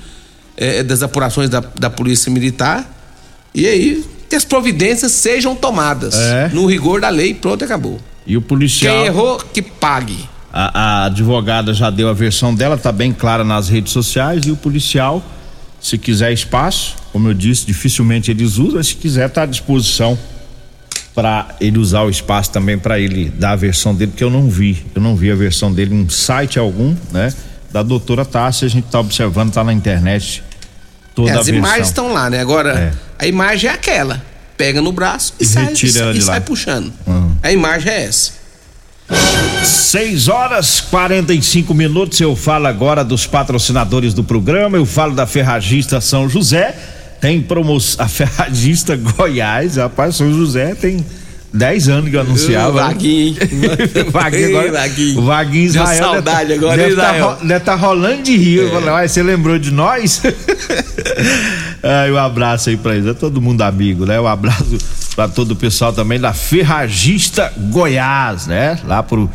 é, 0.56 0.82
das 0.82 1.02
apurações 1.04 1.48
da, 1.48 1.60
da 1.60 1.88
Polícia 1.88 2.30
Militar. 2.32 2.94
E 3.56 3.66
aí, 3.66 4.04
que 4.28 4.36
as 4.36 4.44
providências 4.44 5.12
sejam 5.12 5.56
tomadas. 5.56 6.14
É. 6.14 6.50
No 6.52 6.66
rigor 6.66 7.00
da 7.00 7.08
lei, 7.08 7.32
pronto, 7.32 7.64
acabou. 7.64 7.98
E 8.26 8.36
o 8.36 8.42
policial. 8.42 8.94
Quem 8.94 9.06
errou, 9.06 9.38
que 9.38 9.62
pague. 9.62 10.28
A, 10.52 10.80
a 10.80 11.04
advogada 11.06 11.72
já 11.72 11.88
deu 11.88 12.08
a 12.08 12.12
versão 12.12 12.54
dela, 12.54 12.76
tá 12.76 12.92
bem 12.92 13.12
clara 13.12 13.42
nas 13.44 13.68
redes 13.70 13.92
sociais. 13.92 14.44
E 14.44 14.50
o 14.50 14.56
policial, 14.56 15.24
se 15.80 15.96
quiser 15.96 16.32
espaço, 16.32 16.96
como 17.12 17.28
eu 17.28 17.34
disse, 17.34 17.64
dificilmente 17.64 18.30
eles 18.30 18.58
usam, 18.58 18.74
mas 18.74 18.88
se 18.88 18.94
quiser, 18.94 19.30
tá 19.30 19.42
à 19.42 19.46
disposição 19.46 20.18
para 21.14 21.48
ele 21.58 21.78
usar 21.78 22.02
o 22.02 22.10
espaço 22.10 22.50
também 22.50 22.78
para 22.78 23.00
ele 23.00 23.30
dar 23.30 23.52
a 23.52 23.56
versão 23.56 23.94
dele, 23.94 24.10
porque 24.10 24.24
eu 24.24 24.30
não 24.30 24.50
vi. 24.50 24.84
Eu 24.94 25.00
não 25.00 25.16
vi 25.16 25.30
a 25.30 25.34
versão 25.34 25.72
dele 25.72 25.94
em 25.94 26.06
site 26.10 26.58
algum, 26.58 26.94
né? 27.10 27.32
Da 27.72 27.82
doutora 27.82 28.22
Tássia, 28.22 28.66
a 28.66 28.68
gente 28.68 28.84
tá 28.88 29.00
observando, 29.00 29.50
tá 29.50 29.64
na 29.64 29.72
internet 29.72 30.42
toda 31.14 31.30
É, 31.30 31.34
a 31.34 31.40
as 31.40 31.48
imagens 31.48 31.88
estão 31.88 32.12
lá, 32.12 32.28
né? 32.28 32.40
Agora, 32.40 32.78
É. 32.78 33.05
a 33.18 33.26
imagem 33.26 33.70
é 33.70 33.72
aquela. 33.72 34.22
Pega 34.56 34.80
no 34.80 34.92
braço 34.92 35.34
e, 35.38 35.44
E 35.44 35.46
sai, 35.46 35.72
e, 35.72 36.18
e 36.18 36.22
sai 36.22 36.40
puxando. 36.40 36.92
Hum. 37.06 37.34
A 37.42 37.52
imagem 37.52 37.92
é 37.92 38.04
essa. 38.04 38.32
6 39.62 40.28
horas 40.28 40.80
45 40.80 41.74
minutos. 41.74 42.20
Eu 42.20 42.34
falo 42.34 42.66
agora 42.66 43.04
dos 43.04 43.26
patrocinadores 43.26 44.14
do 44.14 44.24
programa. 44.24 44.76
Eu 44.76 44.86
falo 44.86 45.14
da 45.14 45.26
Ferragista 45.26 46.00
São 46.00 46.28
José. 46.28 46.74
Tem 47.20 47.40
promoção. 47.40 48.04
A 48.04 48.08
Ferragista 48.08 48.96
Goiás, 48.96 49.76
rapaz, 49.76 50.16
São 50.16 50.32
José 50.32 50.74
tem 50.74 51.04
10 51.56 51.88
anos 51.88 52.10
que 52.10 52.16
eu 52.16 52.20
anunciava. 52.20 52.68
Ô, 52.70 52.72
Vaguinho, 52.74 53.28
hein? 53.28 53.36
Vaguinho 54.12 54.48
agora. 54.48 54.64
Ei, 54.66 54.70
Vaguinho. 54.72 55.18
O 55.18 55.24
Vaguinho 55.24 55.72
Deu 55.72 55.82
Israel. 55.82 56.04
saudade 56.04 56.48
deve, 56.48 56.54
agora, 56.64 56.76
deve 56.76 56.94
tá, 56.96 57.02
Israel? 57.02 57.28
ro- 57.40 57.46
deve 57.48 57.60
tá 57.64 57.74
rolando 57.74 58.22
de 58.22 58.36
rir. 58.36 58.56
Eu 58.58 58.70
falei, 58.70 58.88
"Uai, 58.90 59.08
você 59.08 59.22
lembrou 59.22 59.58
de 59.58 59.70
nós? 59.70 60.22
Ai, 61.82 62.10
um 62.10 62.16
abraço 62.16 62.68
aí 62.68 62.76
pra 62.76 62.94
eles. 62.94 63.06
É 63.06 63.14
todo 63.14 63.40
mundo 63.40 63.62
amigo, 63.62 64.04
né? 64.06 64.20
Um 64.20 64.26
abraço 64.26 64.76
pra 65.14 65.28
todo 65.28 65.52
o 65.52 65.56
pessoal 65.56 65.92
também 65.92 66.18
da 66.20 66.32
Ferragista 66.32 67.52
Goiás, 67.56 68.46
né? 68.46 68.78
Lá 68.84 69.02
pro, 69.02 69.30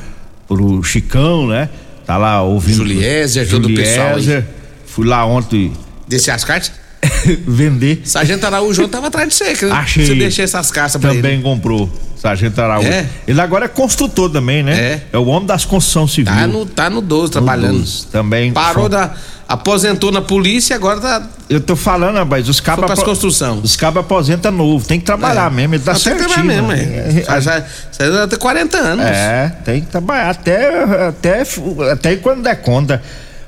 pro 0.47 0.83
Chicão, 0.83 1.47
né? 1.47 1.69
Tá 2.05 2.17
lá 2.17 2.41
ouvindo. 2.41 2.77
Juliézer, 2.77 3.49
todo 3.49 3.67
o 3.67 3.73
pessoal 3.75 4.15
aí. 4.15 4.43
Fui 4.85 5.07
lá 5.07 5.25
ontem 5.25 5.71
Descer 6.07 6.31
as 6.31 6.43
cartas? 6.43 6.73
vender. 7.47 8.01
Sargento 8.05 8.45
Araújo 8.45 8.87
tava 8.87 9.07
atrás 9.07 9.27
de 9.29 9.35
você. 9.35 9.53
que 9.53 9.65
Achei. 9.65 10.05
Você 10.05 10.15
deixou 10.15 10.43
essas 10.45 10.71
cartas 10.71 10.99
pra 10.99 11.13
Também 11.13 11.33
ele. 11.35 11.43
comprou. 11.43 11.89
Sargento 12.17 12.61
Araújo. 12.61 12.87
É? 12.87 13.05
Ele 13.27 13.41
agora 13.41 13.65
é 13.65 13.67
construtor 13.67 14.29
também, 14.29 14.61
né? 14.61 15.01
É. 15.11 15.17
o 15.17 15.25
homem 15.25 15.47
das 15.47 15.65
construções 15.65 16.11
civil. 16.11 16.31
Tá 16.33 16.47
no, 16.47 16.65
tá 16.65 16.89
no 16.89 17.01
12 17.01 17.23
No 17.23 17.29
trabalhando. 17.29 17.79
12, 17.79 18.07
também. 18.07 18.51
Parou 18.51 18.87
da. 18.87 19.11
Aposentou 19.47 20.13
na 20.13 20.21
polícia 20.21 20.73
e 20.73 20.75
agora 20.75 21.01
tá. 21.01 21.27
Eu 21.49 21.59
tô 21.59 21.75
falando, 21.75 22.15
rapaz, 22.15 22.47
os 22.47 22.61
cabos. 22.61 22.89
Apo- 22.89 23.03
construção. 23.03 23.59
Os 23.61 23.75
cabos 23.75 23.99
aposentam 23.99 24.49
novo. 24.51 24.85
Tem 24.87 24.97
que 24.99 25.05
trabalhar 25.05 25.51
mesmo. 25.51 25.75
Ele 25.75 25.83
tá 25.83 25.91
Não, 25.93 25.99
tem 25.99 26.13
que 26.13 26.19
certinho. 26.19 26.45
trabalhar 26.45 26.61
mesmo, 26.63 26.67
né? 26.69 27.23
é. 27.27 27.41
Já 27.41 27.63
já 27.99 28.27
tem 28.27 28.39
40 28.39 28.77
anos. 28.77 29.05
É, 29.05 29.51
tem 29.65 29.81
que 29.81 29.87
trabalhar 29.87 30.29
até, 30.29 30.83
até, 31.09 31.43
até 31.91 32.15
quando 32.15 32.43
der 32.43 32.61
conta. 32.61 33.01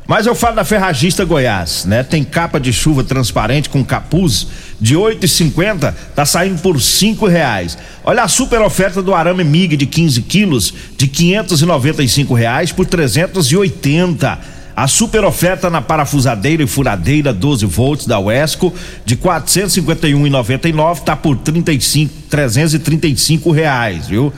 Mas 0.05 0.25
eu 0.25 0.36
falo 0.36 0.57
da 0.57 0.65
Ferragista 0.65 1.24
Goiás, 1.24 1.86
né? 1.86 2.03
Tem 2.03 2.24
capa 2.24 2.60
de 2.60 2.74
chuva 2.74 3.03
transparente 3.03 3.69
com 3.69 3.83
capuz 3.86 4.48
de 4.79 4.95
8,50, 4.95 5.93
tá 6.13 6.25
saindo 6.25 6.62
por 6.62 6.79
cinco 6.81 7.25
reais. 7.25 7.77
Olha 8.03 8.24
a 8.24 8.27
super 8.27 8.62
oferta 8.62 9.01
do 9.01 9.13
arame 9.13 9.45
MIG 9.45 9.77
de 9.77 9.86
15 9.86 10.22
quilos 10.24 10.74
de 10.98 11.07
595 11.07 12.33
reais 12.33 12.72
por 12.72 12.86
380. 12.86 14.39
A 14.75 14.88
super 14.88 15.24
oferta 15.24 15.69
na 15.69 15.81
parafusadeira 15.81 16.63
e 16.63 16.67
furadeira 16.67 17.31
12 17.31 17.65
volts 17.65 18.07
da 18.07 18.19
Wesco 18.19 18.74
de 19.05 19.15
451,99 19.15 21.00
tá 21.01 21.15
por 21.15 21.38
35, 21.38 22.13
335 22.29 23.51
reais, 23.51 24.07
viu? 24.07 24.33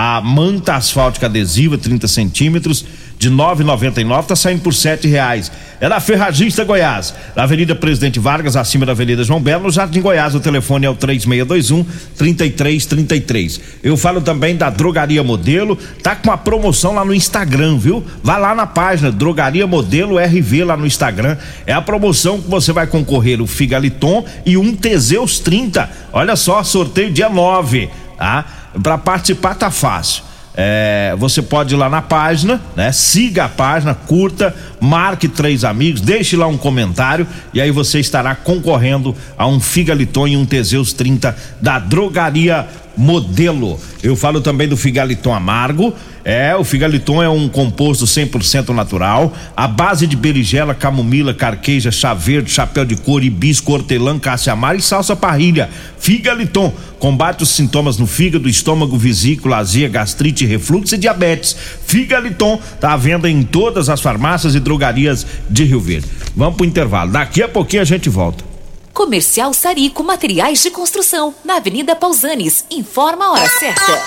A 0.00 0.20
manta 0.20 0.76
asfáltica 0.76 1.26
adesiva 1.26 1.76
30 1.76 2.06
centímetros 2.06 2.84
de 3.18 3.28
9,99 3.28 4.26
tá 4.26 4.36
saindo 4.36 4.62
por 4.62 4.72
sete 4.72 5.08
reais. 5.08 5.50
É 5.80 5.88
na 5.88 5.98
Ferragista 5.98 6.62
Goiás, 6.62 7.12
na 7.34 7.42
Avenida 7.42 7.74
Presidente 7.74 8.20
Vargas, 8.20 8.54
acima 8.54 8.86
da 8.86 8.92
Avenida 8.92 9.24
João 9.24 9.40
Belo, 9.40 9.64
no 9.64 9.72
Jardim 9.72 10.00
Goiás. 10.00 10.36
O 10.36 10.40
telefone 10.40 10.86
é 10.86 10.88
o 10.88 10.94
3621 10.94 11.84
3333. 12.16 13.60
Eu 13.82 13.96
falo 13.96 14.20
também 14.20 14.54
da 14.54 14.70
Drogaria 14.70 15.24
Modelo, 15.24 15.74
tá 16.00 16.14
com 16.14 16.28
uma 16.28 16.38
promoção 16.38 16.94
lá 16.94 17.04
no 17.04 17.12
Instagram, 17.12 17.76
viu? 17.76 18.06
Vai 18.22 18.40
lá 18.40 18.54
na 18.54 18.68
página 18.68 19.10
Drogaria 19.10 19.66
Modelo 19.66 20.16
RV 20.16 20.62
lá 20.62 20.76
no 20.76 20.86
Instagram. 20.86 21.36
É 21.66 21.72
a 21.72 21.82
promoção 21.82 22.40
que 22.40 22.48
você 22.48 22.72
vai 22.72 22.86
concorrer 22.86 23.42
o 23.42 23.48
Figaliton 23.48 24.24
e 24.46 24.56
um 24.56 24.76
Teseus 24.76 25.40
30. 25.40 25.90
Olha 26.12 26.36
só, 26.36 26.62
sorteio 26.62 27.10
dia 27.10 27.28
9, 27.28 27.90
tá? 28.16 28.57
Para 28.82 28.98
participar 28.98 29.54
tá 29.54 29.70
fácil. 29.70 30.22
É, 30.60 31.14
você 31.16 31.40
pode 31.40 31.74
ir 31.74 31.76
lá 31.76 31.88
na 31.88 32.02
página, 32.02 32.60
né? 32.74 32.90
Siga 32.90 33.44
a 33.44 33.48
página, 33.48 33.94
curta, 33.94 34.54
marque 34.80 35.28
três 35.28 35.64
amigos, 35.64 36.00
deixe 36.00 36.36
lá 36.36 36.46
um 36.46 36.56
comentário 36.56 37.26
e 37.52 37.60
aí 37.60 37.70
você 37.70 37.98
estará 38.00 38.34
concorrendo 38.34 39.14
a 39.36 39.46
um 39.46 39.60
Figaliton 39.60 40.28
e 40.28 40.36
um 40.36 40.46
Teseus 40.46 40.92
30 40.92 41.36
da 41.60 41.78
Drogaria 41.78 42.66
Modelo. 42.96 43.78
Eu 44.02 44.16
falo 44.16 44.40
também 44.40 44.68
do 44.68 44.76
Figaliton 44.76 45.32
Amargo, 45.32 45.94
É, 46.24 46.54
o 46.54 46.62
Figaliton 46.62 47.22
é 47.22 47.28
um 47.28 47.48
composto 47.48 48.04
100% 48.04 48.68
natural, 48.74 49.32
a 49.56 49.66
base 49.66 50.06
de 50.06 50.14
berigela, 50.14 50.74
camomila, 50.74 51.32
carqueja, 51.32 51.90
chá 51.90 52.12
verde, 52.12 52.50
chapéu 52.50 52.84
de 52.84 52.96
couro, 52.96 53.24
hibisco, 53.24 53.72
hortelã, 53.72 54.18
caça-amar 54.18 54.76
e 54.76 54.82
salsa 54.82 55.16
parrilha. 55.16 55.70
Figaliton 55.98 56.70
combate 56.98 57.44
os 57.44 57.48
sintomas 57.48 57.96
no 57.96 58.06
fígado, 58.06 58.46
estômago, 58.46 58.98
vesícula, 58.98 59.56
azia, 59.56 59.88
gastrite, 59.88 60.44
refluxo 60.44 60.96
e 60.96 60.98
diabetes. 60.98 61.56
Figaliton 61.86 62.60
tá 62.78 62.92
à 62.92 62.96
venda 62.98 63.30
em 63.30 63.42
todas 63.42 63.88
as 63.88 64.00
farmácias 64.00 64.54
e 64.54 64.60
drogarias 64.68 65.26
de 65.48 65.64
Rio 65.64 65.80
Verde. 65.80 66.06
Vamos 66.36 66.56
pro 66.56 66.66
intervalo. 66.66 67.10
Daqui 67.10 67.42
a 67.42 67.48
pouquinho 67.48 67.80
a 67.80 67.86
gente 67.86 68.10
volta. 68.10 68.44
Comercial 68.92 69.54
Sarico 69.54 70.04
Materiais 70.04 70.62
de 70.62 70.70
Construção, 70.70 71.34
na 71.42 71.56
Avenida 71.56 71.96
Pausanes. 71.96 72.66
Informa 72.70 73.24
a 73.24 73.32
hora 73.32 73.48
certa. 73.48 74.02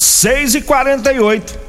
6 0.00 0.56
e 0.56 0.60
48 0.60 1.65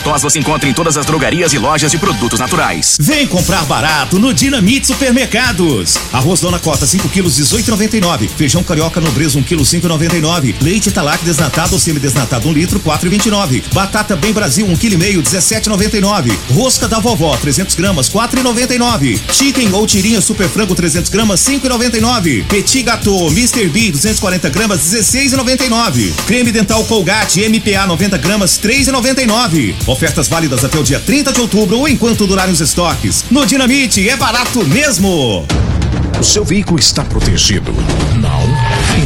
Ervatós 0.00 0.22
você 0.22 0.38
encontra 0.38 0.68
em 0.68 0.72
todas 0.72 0.96
as 0.96 1.04
drogarias 1.04 1.52
e 1.52 1.58
lojas 1.58 1.90
de 1.90 1.98
produtos 1.98 2.40
naturais. 2.40 2.96
Vem 2.98 3.26
comprar 3.26 3.64
barato 3.66 4.18
no 4.18 4.32
Dinamite 4.32 4.86
Supermercados. 4.86 5.98
Arroz 6.10 6.40
Dona 6.40 6.58
Cota 6.58 6.86
5 6.86 7.08
quilos 7.10 7.38
18,99. 7.38 8.28
Feijão 8.28 8.64
carioca 8.64 8.98
nobreza 9.00 9.38
1 9.38 9.42
quilo 9.42 9.62
5,99. 9.62 10.54
Leite 10.62 10.90
Talac 10.90 11.22
desnatado 11.22 11.74
ou 11.74 11.78
semidesnatado 11.78 12.48
1 12.48 12.52
litro 12.52 12.80
4,29. 12.80 13.62
Batata 13.74 14.16
Bem 14.16 14.32
Brasil 14.32 14.66
1 14.66 14.76
quilo 14.76 14.98
meio 14.98 15.22
17,99. 15.22 16.32
Rosca 16.50 16.88
da 16.88 16.98
vovó 16.98 17.36
300 17.36 17.74
gramas 17.74 18.08
4,99. 18.08 19.20
Chicken 19.30 19.72
ou 19.72 19.86
tirinha 19.86 20.22
super 20.22 20.48
frango 20.48 20.74
300 20.74 21.10
gramas 21.10 21.40
5,99. 21.40 22.46
Petit 22.46 22.82
Gâteau 22.82 23.28
Mr. 23.28 23.68
B 23.68 23.90
240 23.90 24.48
gramas 24.48 24.80
16,99. 24.80 26.10
Creme 26.26 26.50
dental 26.50 26.84
Colgate 26.84 27.46
MPA 27.46 27.86
90 27.86 28.16
gramas 28.16 28.58
3,99. 28.58 29.74
Ofertas 29.86 30.28
válidas 30.28 30.64
até 30.64 30.78
o 30.78 30.82
dia 30.82 31.00
30 31.00 31.32
de 31.32 31.40
outubro 31.40 31.78
ou 31.78 31.88
enquanto 31.88 32.26
durarem 32.26 32.52
os 32.52 32.60
estoques. 32.60 33.24
No 33.30 33.46
Dinamite 33.46 34.08
é 34.08 34.16
barato 34.16 34.64
mesmo. 34.66 35.46
O 36.18 36.22
seu 36.22 36.44
veículo 36.44 36.78
está 36.78 37.02
protegido? 37.04 37.72
Não? 38.20 38.49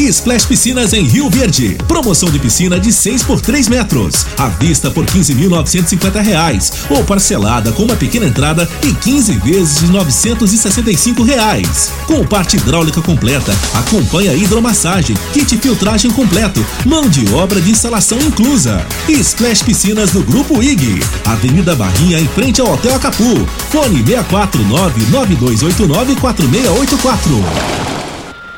Splash 0.00 0.46
Piscinas 0.46 0.94
em 0.94 1.04
Rio 1.04 1.28
Verde. 1.28 1.76
Promoção 1.86 2.30
de 2.30 2.38
piscina 2.38 2.80
de 2.80 2.90
6 2.90 3.24
por 3.24 3.40
3 3.40 3.68
metros. 3.68 4.26
À 4.38 4.48
vista 4.48 4.90
por 4.90 5.04
15.950 5.04 6.22
reais. 6.22 6.72
Ou 6.88 7.04
parcelada 7.04 7.72
com 7.72 7.84
uma 7.84 7.94
pequena 7.94 8.26
entrada 8.26 8.68
e 8.82 8.92
15 8.94 9.32
vezes 9.38 9.80
de 9.80 9.92
965 9.92 11.22
reais. 11.22 11.92
Com 12.06 12.24
parte 12.24 12.56
hidráulica 12.56 13.02
completa, 13.02 13.52
acompanha 13.74 14.34
hidromassagem, 14.34 15.16
kit 15.32 15.58
filtragem 15.58 16.10
completo, 16.10 16.64
mão 16.86 17.08
de 17.08 17.32
obra 17.34 17.60
de 17.60 17.70
instalação 17.70 18.18
inclusa. 18.18 18.86
Splash 19.08 19.62
Piscinas 19.62 20.10
do 20.10 20.22
Grupo 20.22 20.62
IG. 20.62 21.00
Avenida 21.26 21.76
Barrinha 21.76 22.18
em 22.18 22.26
frente 22.28 22.60
ao 22.60 22.72
Hotel 22.72 22.94
Acapu. 22.94 23.46
Fone 23.70 24.02
649 24.02 25.10
9289 25.10 26.16
4684. 26.16 28.01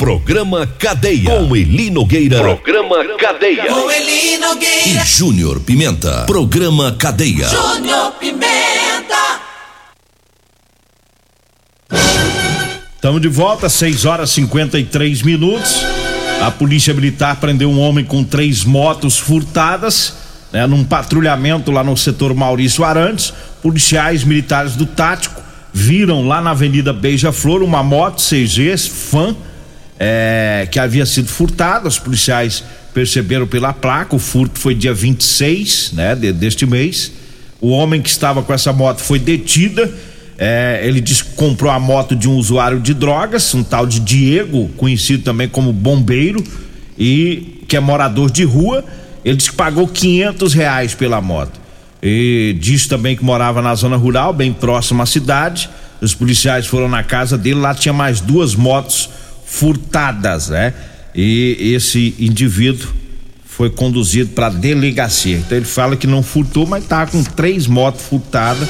Programa 0.00 0.66
Cadeia. 0.66 1.28
Com 1.28 1.54
Eli 1.54 1.90
Nogueira. 1.90 2.38
Programa 2.38 3.04
Cadeia. 3.18 3.66
Com 3.66 3.90
Eli 3.90 4.38
Nogueira. 4.38 4.88
E 4.88 5.06
Júnior 5.06 5.60
Pimenta. 5.60 6.24
Programa 6.24 6.96
Cadeia. 6.98 7.46
Júnior 7.46 8.12
Pimenta. 8.12 9.40
Estamos 12.94 13.20
de 13.20 13.28
volta, 13.28 13.68
6 13.68 14.06
horas 14.06 14.30
e 14.30 14.34
53 14.36 15.20
minutos. 15.20 15.84
A 16.40 16.50
Polícia 16.50 16.94
Militar 16.94 17.36
prendeu 17.36 17.70
um 17.70 17.78
homem 17.78 18.02
com 18.02 18.24
três 18.24 18.64
motos 18.64 19.18
furtadas, 19.18 20.14
né, 20.50 20.66
num 20.66 20.82
patrulhamento 20.82 21.70
lá 21.70 21.84
no 21.84 21.94
setor 21.94 22.32
Maurício 22.32 22.84
Arantes. 22.84 23.34
Policiais 23.62 24.24
militares 24.24 24.76
do 24.76 24.86
Tático 24.86 25.42
viram 25.74 26.26
lá 26.26 26.40
na 26.40 26.52
Avenida 26.52 26.90
Beija-Flor 26.90 27.62
uma 27.62 27.82
moto 27.82 28.22
CG 28.22 28.78
Fan 28.78 29.36
é, 30.02 30.66
que 30.70 30.78
havia 30.78 31.04
sido 31.04 31.28
furtada. 31.28 31.86
Os 31.86 31.98
policiais 31.98 32.64
perceberam 32.94 33.46
pela 33.46 33.74
placa. 33.74 34.16
O 34.16 34.18
furto 34.18 34.58
foi 34.58 34.74
dia 34.74 34.94
26, 34.94 35.92
né, 35.92 36.14
de, 36.14 36.32
deste 36.32 36.64
mês. 36.64 37.12
O 37.60 37.68
homem 37.68 38.00
que 38.00 38.08
estava 38.08 38.42
com 38.42 38.54
essa 38.54 38.72
moto 38.72 39.02
foi 39.02 39.18
detida. 39.18 39.92
É, 40.38 40.80
ele 40.82 41.02
disse 41.02 41.22
que 41.22 41.34
comprou 41.34 41.70
a 41.70 41.78
moto 41.78 42.16
de 42.16 42.26
um 42.26 42.36
usuário 42.36 42.80
de 42.80 42.94
drogas, 42.94 43.54
um 43.54 43.62
tal 43.62 43.86
de 43.86 44.00
Diego, 44.00 44.70
conhecido 44.78 45.22
também 45.22 45.46
como 45.46 45.70
bombeiro, 45.70 46.42
e 46.98 47.62
que 47.68 47.76
é 47.76 47.80
morador 47.80 48.30
de 48.30 48.42
rua. 48.42 48.82
Ele 49.22 49.36
disse 49.36 49.50
que 49.50 49.56
pagou 49.56 49.86
500 49.86 50.54
reais 50.54 50.94
pela 50.94 51.20
moto. 51.20 51.60
E 52.02 52.56
disse 52.58 52.88
também 52.88 53.14
que 53.14 53.22
morava 53.22 53.60
na 53.60 53.74
zona 53.74 53.98
rural, 53.98 54.32
bem 54.32 54.50
próximo 54.50 55.02
à 55.02 55.06
cidade. 55.06 55.68
Os 56.00 56.14
policiais 56.14 56.66
foram 56.66 56.88
na 56.88 57.02
casa 57.02 57.36
dele, 57.36 57.60
lá 57.60 57.74
tinha 57.74 57.92
mais 57.92 58.22
duas 58.22 58.54
motos 58.54 59.10
furtadas, 59.50 60.48
né? 60.48 60.72
E 61.14 61.74
esse 61.74 62.14
indivíduo 62.18 62.88
foi 63.44 63.68
conduzido 63.68 64.30
para 64.30 64.48
delegacia. 64.48 65.36
Então 65.36 65.58
ele 65.58 65.66
fala 65.66 65.96
que 65.96 66.06
não 66.06 66.22
furtou, 66.22 66.66
mas 66.66 66.86
tá 66.86 67.04
com 67.04 67.22
três 67.22 67.66
motos 67.66 68.02
furtadas 68.02 68.68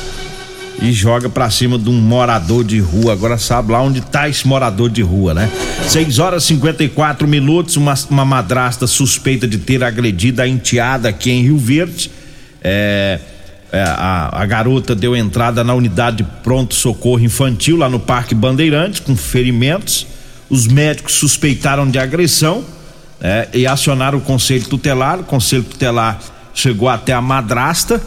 e 0.81 0.91
joga 0.91 1.29
para 1.29 1.51
cima 1.51 1.79
de 1.79 1.91
um 1.91 2.01
morador 2.01 2.65
de 2.65 2.81
rua. 2.81 3.13
Agora 3.13 3.37
sabe 3.37 3.73
lá 3.73 3.83
onde 3.83 4.01
tá 4.01 4.29
esse 4.29 4.49
morador 4.49 4.89
de 4.89 5.03
rua, 5.03 5.35
né? 5.35 5.51
6 5.87 6.19
horas 6.19 6.45
e 6.45 6.47
54 6.49 7.29
minutos. 7.29 7.77
Uma, 7.77 7.95
uma 8.09 8.25
madrasta 8.25 8.87
suspeita 8.87 9.47
de 9.47 9.59
ter 9.59 9.85
agredido 9.85 10.41
a 10.41 10.49
enteada 10.49 11.11
aqui 11.11 11.31
em 11.31 11.43
Rio 11.43 11.59
Verde. 11.59 12.11
É, 12.63 13.21
é, 13.71 13.83
a, 13.83 14.31
a 14.33 14.47
garota 14.47 14.95
deu 14.95 15.15
entrada 15.15 15.63
na 15.63 15.75
unidade 15.75 16.19
de 16.19 16.25
pronto-socorro 16.43 17.21
infantil 17.21 17.77
lá 17.77 17.89
no 17.89 18.01
Parque 18.01 18.35
Bandeirantes 18.35 19.01
com 19.01 19.15
ferimentos. 19.15 20.07
Os 20.51 20.67
médicos 20.67 21.15
suspeitaram 21.15 21.89
de 21.89 21.99
agressão 21.99 22.65
né, 23.21 23.47
e 23.55 23.67
acionaram 23.67 24.19
o 24.19 24.21
conselho 24.21 24.65
tutelar. 24.65 25.21
O 25.21 25.25
conselho 25.25 25.63
tutelar 25.63 26.21
chegou 26.53 26.89
até 26.89 27.13
a 27.13 27.23
madrasta 27.23 28.03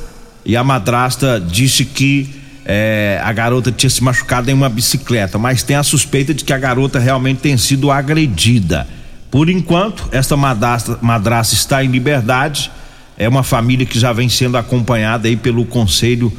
e 0.46 0.58
a 0.58 0.64
madrasta 0.64 1.40
disse 1.40 1.86
que 1.86 2.44
é, 2.66 3.20
a 3.24 3.32
garota 3.32 3.72
tinha 3.72 3.90
se 3.90 4.04
machucado 4.04 4.50
em 4.50 4.54
uma 4.54 4.70
bicicleta, 4.70 5.38
mas 5.38 5.64
tem 5.64 5.76
a 5.76 5.84
suspeita 5.84 6.34
de 6.34 6.44
que 6.44 6.54
a 6.54 6.58
garota 6.58 7.00
realmente 7.00 7.40
tem 7.40 7.58
sido 7.58 7.90
agredida. 7.90 8.88
Por 9.32 9.50
enquanto, 9.50 10.08
esta 10.12 10.38
madrasta, 10.38 11.00
madrasta 11.02 11.56
está 11.56 11.84
em 11.84 11.88
liberdade. 11.88 12.70
É 13.18 13.28
uma 13.28 13.44
família 13.44 13.86
que 13.86 14.00
já 14.00 14.14
vem 14.14 14.30
sendo 14.30 14.58
acompanhada 14.58 15.28
aí 15.28 15.36
pelo 15.36 15.66
conselho 15.66 16.32
tutelar 16.32 16.38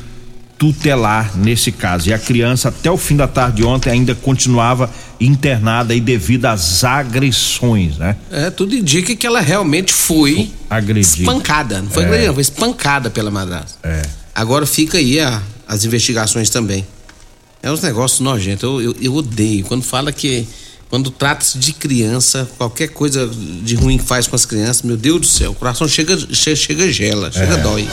nesse 1.36 1.70
caso. 1.72 2.08
E 2.08 2.12
a 2.14 2.18
criança 2.18 2.68
até 2.68 2.90
o 2.90 2.96
fim 2.96 3.16
da 3.16 3.26
tarde 3.28 3.56
de 3.58 3.64
ontem 3.64 3.90
ainda 3.90 4.14
continuava 4.14 4.90
internada 5.20 5.92
aí 5.92 6.00
devido 6.00 6.46
às 6.46 6.82
agressões, 6.84 7.98
né? 7.98 8.16
É, 8.30 8.50
tudo 8.50 8.74
indica 8.74 9.14
que 9.14 9.26
ela 9.26 9.40
realmente 9.40 9.92
foi 9.92 10.50
agredida. 10.70 11.22
espancada. 11.22 11.82
Não 11.82 11.90
foi 11.90 12.02
É. 12.04 12.06
agredida, 12.06 12.32
foi 12.32 12.42
espancada 12.42 13.10
pela 13.10 13.30
madrasta. 13.30 13.78
É. 13.82 14.02
Agora 14.34 14.64
fica 14.66 14.98
aí 14.98 15.20
a- 15.20 15.42
as 15.68 15.84
investigações 15.84 16.50
também. 16.50 16.86
É 17.62 17.70
uns 17.70 17.80
negócios 17.82 18.20
nojentos. 18.20 18.62
Eu, 18.62 18.80
eu, 18.82 18.96
eu 19.00 19.14
odeio. 19.14 19.64
Quando 19.64 19.82
fala 19.82 20.12
que. 20.12 20.46
Quando 20.90 21.10
trata-se 21.10 21.58
de 21.58 21.72
criança, 21.72 22.48
qualquer 22.56 22.88
coisa 22.88 23.28
de 23.62 23.74
ruim 23.74 23.98
que 23.98 24.04
faz 24.04 24.26
com 24.28 24.36
as 24.36 24.44
crianças, 24.44 24.82
meu 24.82 24.96
Deus 24.96 25.20
do 25.22 25.26
céu, 25.26 25.50
o 25.50 25.54
coração 25.54 25.88
chega, 25.88 26.16
chega, 26.32 26.54
chega 26.56 26.92
gela, 26.92 27.32
chega 27.32 27.54
É. 27.54 27.62
dói. 27.62 27.88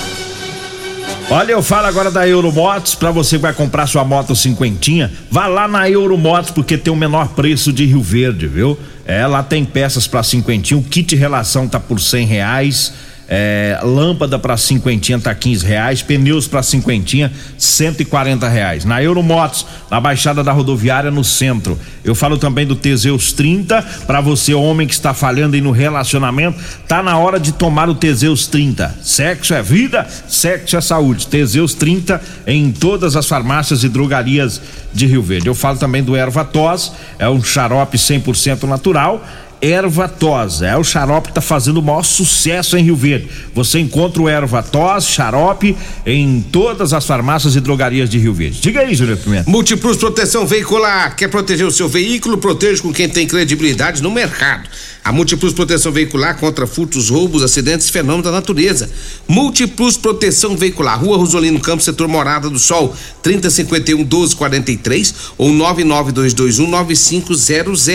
Olha, 1.29 1.53
eu 1.53 1.63
falo 1.63 1.87
agora 1.87 2.11
da 2.11 2.27
Euromotos, 2.27 2.93
para 2.93 3.09
você 3.09 3.37
que 3.37 3.41
vai 3.41 3.53
comprar 3.53 3.87
sua 3.87 4.03
moto 4.03 4.35
cinquentinha, 4.35 5.11
vá 5.29 5.47
lá 5.47 5.67
na 5.67 5.89
Euromotos 5.89 6.51
porque 6.51 6.77
tem 6.77 6.91
o 6.91 6.95
menor 6.95 7.29
preço 7.29 7.71
de 7.71 7.85
Rio 7.85 8.01
Verde, 8.01 8.47
viu? 8.47 8.77
É, 9.05 9.25
lá 9.25 9.41
tem 9.41 9.63
peças 9.63 10.07
para 10.07 10.23
cinquentinha, 10.23 10.77
o 10.77 10.83
kit 10.83 11.15
relação 11.15 11.67
tá 11.67 11.79
por 11.79 12.01
cem 12.01 12.25
reais, 12.25 12.93
é, 13.33 13.79
lâmpada 13.81 14.37
para 14.37 14.57
cinquentinha 14.57 15.17
tá 15.17 15.33
15 15.33 15.65
reais, 15.65 16.01
pneus 16.01 16.49
para 16.49 16.61
cinquentinha 16.61 17.31
140 17.57 18.45
reais. 18.49 18.83
Na 18.83 19.01
Euromotos, 19.01 19.65
na 19.89 20.01
Baixada 20.01 20.43
da 20.43 20.51
Rodoviária 20.51 21.09
no 21.09 21.23
centro. 21.23 21.79
Eu 22.03 22.13
falo 22.13 22.37
também 22.37 22.67
do 22.67 22.75
Teseus 22.75 23.31
30 23.31 23.81
para 24.05 24.19
você 24.19 24.53
homem 24.53 24.85
que 24.85 24.93
está 24.93 25.13
falhando 25.13 25.55
aí 25.55 25.61
no 25.61 25.71
relacionamento, 25.71 26.59
tá 26.89 27.01
na 27.01 27.17
hora 27.17 27.39
de 27.39 27.53
tomar 27.53 27.87
o 27.87 27.95
Teseus 27.95 28.47
30. 28.47 28.97
Sexo 29.01 29.53
é 29.53 29.61
vida, 29.61 30.05
sexo 30.27 30.75
é 30.75 30.81
saúde. 30.81 31.27
Teseus 31.27 31.73
30 31.73 32.21
em 32.45 32.69
todas 32.69 33.15
as 33.15 33.25
farmácias 33.29 33.85
e 33.85 33.87
drogarias 33.87 34.61
de 34.93 35.05
Rio 35.05 35.23
Verde. 35.23 35.47
Eu 35.47 35.55
falo 35.55 35.77
também 35.77 36.03
do 36.03 36.17
Erva 36.17 36.43
Tos, 36.43 36.91
é 37.17 37.29
um 37.29 37.41
xarope 37.41 37.97
100% 37.97 38.63
natural. 38.63 39.25
Erva 39.61 40.07
Tos, 40.07 40.61
é 40.61 40.75
o 40.75 40.83
xarope 40.83 41.27
que 41.27 41.35
tá 41.35 41.41
fazendo 41.41 41.77
o 41.77 41.83
maior 41.83 42.03
sucesso 42.03 42.75
em 42.77 42.83
Rio 42.83 42.95
Verde. 42.95 43.27
Você 43.53 43.79
encontra 43.79 44.21
o 44.21 44.27
Erva 44.27 44.63
Tos, 44.63 45.05
xarope, 45.05 45.77
em 46.05 46.41
todas 46.41 46.93
as 46.93 47.05
farmácias 47.05 47.55
e 47.55 47.59
drogarias 47.59 48.09
de 48.09 48.17
Rio 48.17 48.33
Verde. 48.33 48.59
Diga 48.59 48.81
aí, 48.81 48.95
Júlio 48.95 49.15
Pimenta. 49.17 49.49
Multiplus 49.49 49.97
Proteção 49.97 50.47
Veicular. 50.47 51.15
Quer 51.15 51.27
proteger 51.27 51.65
o 51.65 51.71
seu 51.71 51.87
veículo? 51.87 52.39
Proteja 52.39 52.81
com 52.81 52.91
quem 52.91 53.07
tem 53.07 53.27
credibilidade 53.27 54.01
no 54.01 54.09
mercado. 54.09 54.67
A 55.03 55.11
Multiplus 55.11 55.51
Proteção 55.51 55.91
Veicular 55.91 56.37
contra 56.37 56.67
furtos, 56.67 57.09
roubos, 57.09 57.41
acidentes 57.41 57.89
e 57.89 57.91
fenômenos 57.91 58.23
da 58.23 58.31
natureza. 58.31 58.87
Múltiplus 59.27 59.97
Proteção 59.97 60.55
Veicular. 60.55 60.99
Rua 60.99 61.17
Rosolino 61.17 61.59
Campos, 61.59 61.85
setor 61.85 62.07
Morada 62.07 62.47
do 62.47 62.59
Sol, 62.59 62.95
3051 63.23 63.97
1243 63.97 65.13
ou 65.39 65.51
99221 65.51 66.69
9500. 66.69 67.89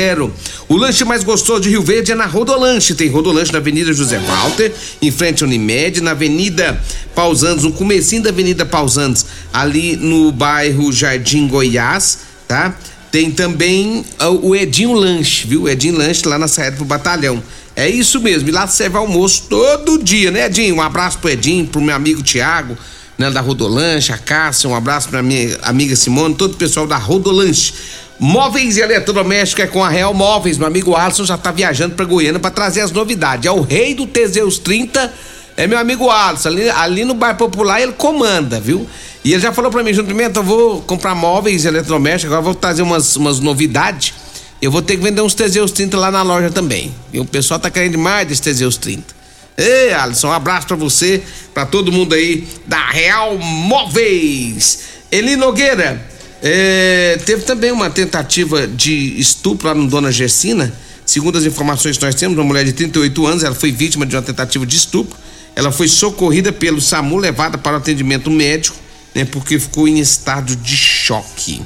O 0.69 0.77
lanche 0.77 1.05
mais 1.05 1.23
gostoso 1.23 1.61
de 1.61 1.69
Rio 1.69 1.83
Verde 1.83 2.11
é 2.11 2.14
na 2.16 2.27
Rodolanche. 2.27 2.95
Tem 2.95 3.09
Rodolanche 3.09 3.53
na 3.53 3.59
Avenida 3.59 3.92
José 3.92 4.19
Walter, 4.19 4.75
em 5.01 5.12
frente 5.12 5.45
à 5.45 5.47
Unimed, 5.47 6.01
na 6.01 6.11
Avenida 6.11 6.83
Pausantes, 7.14 7.62
no 7.62 7.73
comecinho 7.73 8.25
da 8.25 8.31
Avenida 8.31 8.66
Pausantes, 8.66 9.27
ali 9.53 9.95
no 9.95 10.33
bairro 10.33 10.92
Jardim 10.92 11.47
Goiás, 11.47 12.19
tá? 12.49 12.77
Tem 13.16 13.31
também 13.31 14.05
ah, 14.18 14.29
o 14.29 14.55
Edinho 14.55 14.92
Lanche, 14.92 15.46
viu? 15.46 15.66
Edinho 15.66 15.96
Lanche 15.96 16.29
lá 16.29 16.38
na 16.38 16.46
saída 16.46 16.76
pro 16.76 16.85
batalhão. 16.85 17.42
É 17.74 17.88
isso 17.88 18.20
mesmo, 18.20 18.50
e 18.50 18.52
lá 18.52 18.66
serve 18.66 18.98
almoço 18.98 19.44
todo 19.48 19.96
dia, 20.05 20.31
né, 20.31 20.44
Edinho? 20.44 20.76
Um 20.76 20.83
abraço 20.83 21.16
pro 21.16 21.31
Edinho, 21.31 21.66
pro 21.66 21.81
meu 21.81 21.96
amigo 21.96 22.22
Tiago, 22.22 22.76
né, 23.16 23.31
da 23.31 23.40
Rodolanche, 23.40 24.12
a 24.12 24.18
Cássia, 24.18 24.68
um 24.68 24.74
abraço 24.74 25.09
pra 25.09 25.22
minha 25.22 25.57
amiga 25.62 25.96
Simone, 25.96 26.35
todo 26.35 26.52
o 26.52 26.57
pessoal 26.59 26.87
da 26.87 26.98
Rodolanche. 26.98 27.72
Móveis 28.20 28.76
e 28.76 28.83
eletrodomésticos 28.83 29.64
é 29.64 29.66
com 29.66 29.83
a 29.83 29.88
Real 29.88 30.12
Móveis, 30.12 30.59
meu 30.59 30.66
amigo 30.66 30.94
Alisson 30.94 31.24
já 31.24 31.38
tá 31.38 31.50
viajando 31.50 31.94
pra 31.94 32.05
Goiânia 32.05 32.38
pra 32.38 32.50
trazer 32.50 32.83
as 32.83 32.92
novidades. 32.92 33.46
É 33.46 33.50
o 33.50 33.62
rei 33.62 33.94
do 33.94 34.07
Teseus 34.07 34.59
30, 34.59 35.11
é 35.57 35.66
meu 35.66 35.79
amigo 35.79 36.11
Alisson, 36.11 36.48
ali, 36.50 36.68
ali 36.68 37.02
no 37.07 37.14
bairro 37.14 37.38
Popular 37.38 37.81
ele 37.81 37.92
comanda, 37.92 38.61
viu? 38.61 38.87
E 39.26 39.32
ele 39.32 39.42
já 39.42 39.52
falou 39.52 39.72
pra 39.72 39.82
mim, 39.82 39.92
Junto 39.92 40.06
Pimenta, 40.06 40.38
eu 40.38 40.44
vou 40.44 40.80
comprar 40.82 41.12
móveis 41.12 41.64
eletrodomésticos, 41.64 42.26
agora 42.26 42.42
vou 42.42 42.54
trazer 42.54 42.82
umas, 42.82 43.16
umas 43.16 43.40
novidades. 43.40 44.14
Eu 44.62 44.70
vou 44.70 44.80
ter 44.80 44.96
que 44.96 45.02
vender 45.02 45.20
uns 45.20 45.34
Teseus 45.34 45.72
30 45.72 45.98
lá 45.98 46.12
na 46.12 46.22
loja 46.22 46.48
também. 46.48 46.94
E 47.12 47.18
o 47.18 47.24
pessoal 47.24 47.58
tá 47.58 47.68
querendo 47.68 47.90
demais 47.90 48.28
desse 48.28 48.40
Teseus 48.40 48.76
30. 48.76 49.02
Ei, 49.56 49.92
Alisson, 49.92 50.28
um 50.28 50.32
abraço 50.32 50.68
pra 50.68 50.76
você, 50.76 51.24
pra 51.52 51.66
todo 51.66 51.90
mundo 51.90 52.14
aí 52.14 52.46
da 52.68 52.88
Real 52.88 53.36
Móveis. 53.36 54.78
Eli 55.10 55.34
Nogueira, 55.34 56.06
é, 56.40 57.18
teve 57.26 57.42
também 57.42 57.72
uma 57.72 57.90
tentativa 57.90 58.64
de 58.64 59.18
estupro 59.18 59.66
lá 59.66 59.74
no 59.74 59.88
Dona 59.88 60.12
Gersina. 60.12 60.72
Segundo 61.04 61.36
as 61.36 61.42
informações 61.42 61.98
que 61.98 62.04
nós 62.04 62.14
temos, 62.14 62.38
uma 62.38 62.44
mulher 62.44 62.64
de 62.64 62.72
38 62.74 63.26
anos, 63.26 63.42
ela 63.42 63.56
foi 63.56 63.72
vítima 63.72 64.06
de 64.06 64.14
uma 64.14 64.22
tentativa 64.22 64.64
de 64.64 64.76
estupro 64.76 65.18
Ela 65.56 65.72
foi 65.72 65.88
socorrida 65.88 66.52
pelo 66.52 66.80
SAMU, 66.80 67.16
levada 67.16 67.58
para 67.58 67.72
o 67.72 67.78
atendimento 67.78 68.30
médico, 68.30 68.86
né? 69.16 69.24
Porque 69.24 69.59
ficou 69.59 69.88
em 69.88 69.98
estado 69.98 70.55
de 70.55 70.76
choque. 70.76 71.62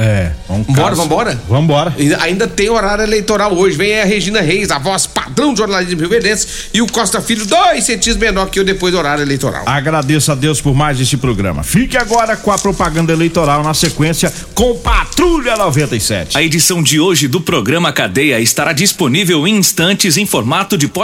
É, 0.00 0.30
um 0.48 0.62
Bora, 0.62 0.90
caso- 0.90 1.02
vambora? 1.02 1.40
Vambora. 1.48 1.94
Ainda, 1.98 2.22
ainda 2.22 2.46
tem 2.46 2.70
horário 2.70 3.02
eleitoral 3.02 3.52
hoje. 3.52 3.76
Vem 3.76 3.94
aí 3.94 4.02
a 4.02 4.04
Regina 4.04 4.40
Reis, 4.40 4.70
a 4.70 4.78
voz 4.78 5.08
padrão 5.08 5.52
de 5.52 5.58
jornalismo 5.58 5.98
rioverdense, 5.98 6.46
e 6.72 6.80
o 6.80 6.86
Costa 6.86 7.20
Filho, 7.20 7.44
dois 7.44 7.82
centímetros 7.82 8.16
menor 8.16 8.48
que 8.48 8.60
eu 8.60 8.64
depois 8.64 8.92
do 8.92 8.98
horário 8.98 9.22
eleitoral. 9.24 9.64
Agradeço 9.66 10.30
a 10.30 10.36
Deus 10.36 10.60
por 10.60 10.72
mais 10.72 11.00
este 11.00 11.16
programa. 11.16 11.64
Fique 11.64 11.96
agora 11.96 12.36
com 12.36 12.52
a 12.52 12.58
propaganda 12.58 13.12
eleitoral 13.12 13.64
na 13.64 13.74
sequência 13.74 14.32
com 14.54 14.76
Patrulha 14.78 15.56
97. 15.56 16.38
A 16.38 16.42
edição 16.44 16.80
de 16.80 17.00
hoje 17.00 17.26
do 17.26 17.40
programa 17.40 17.92
Cadeia 17.92 18.38
estará 18.38 18.72
disponível 18.72 19.48
em 19.48 19.56
instantes 19.56 20.16
em 20.16 20.24
formato 20.24 20.78
de 20.78 20.86
podcast. 20.86 20.96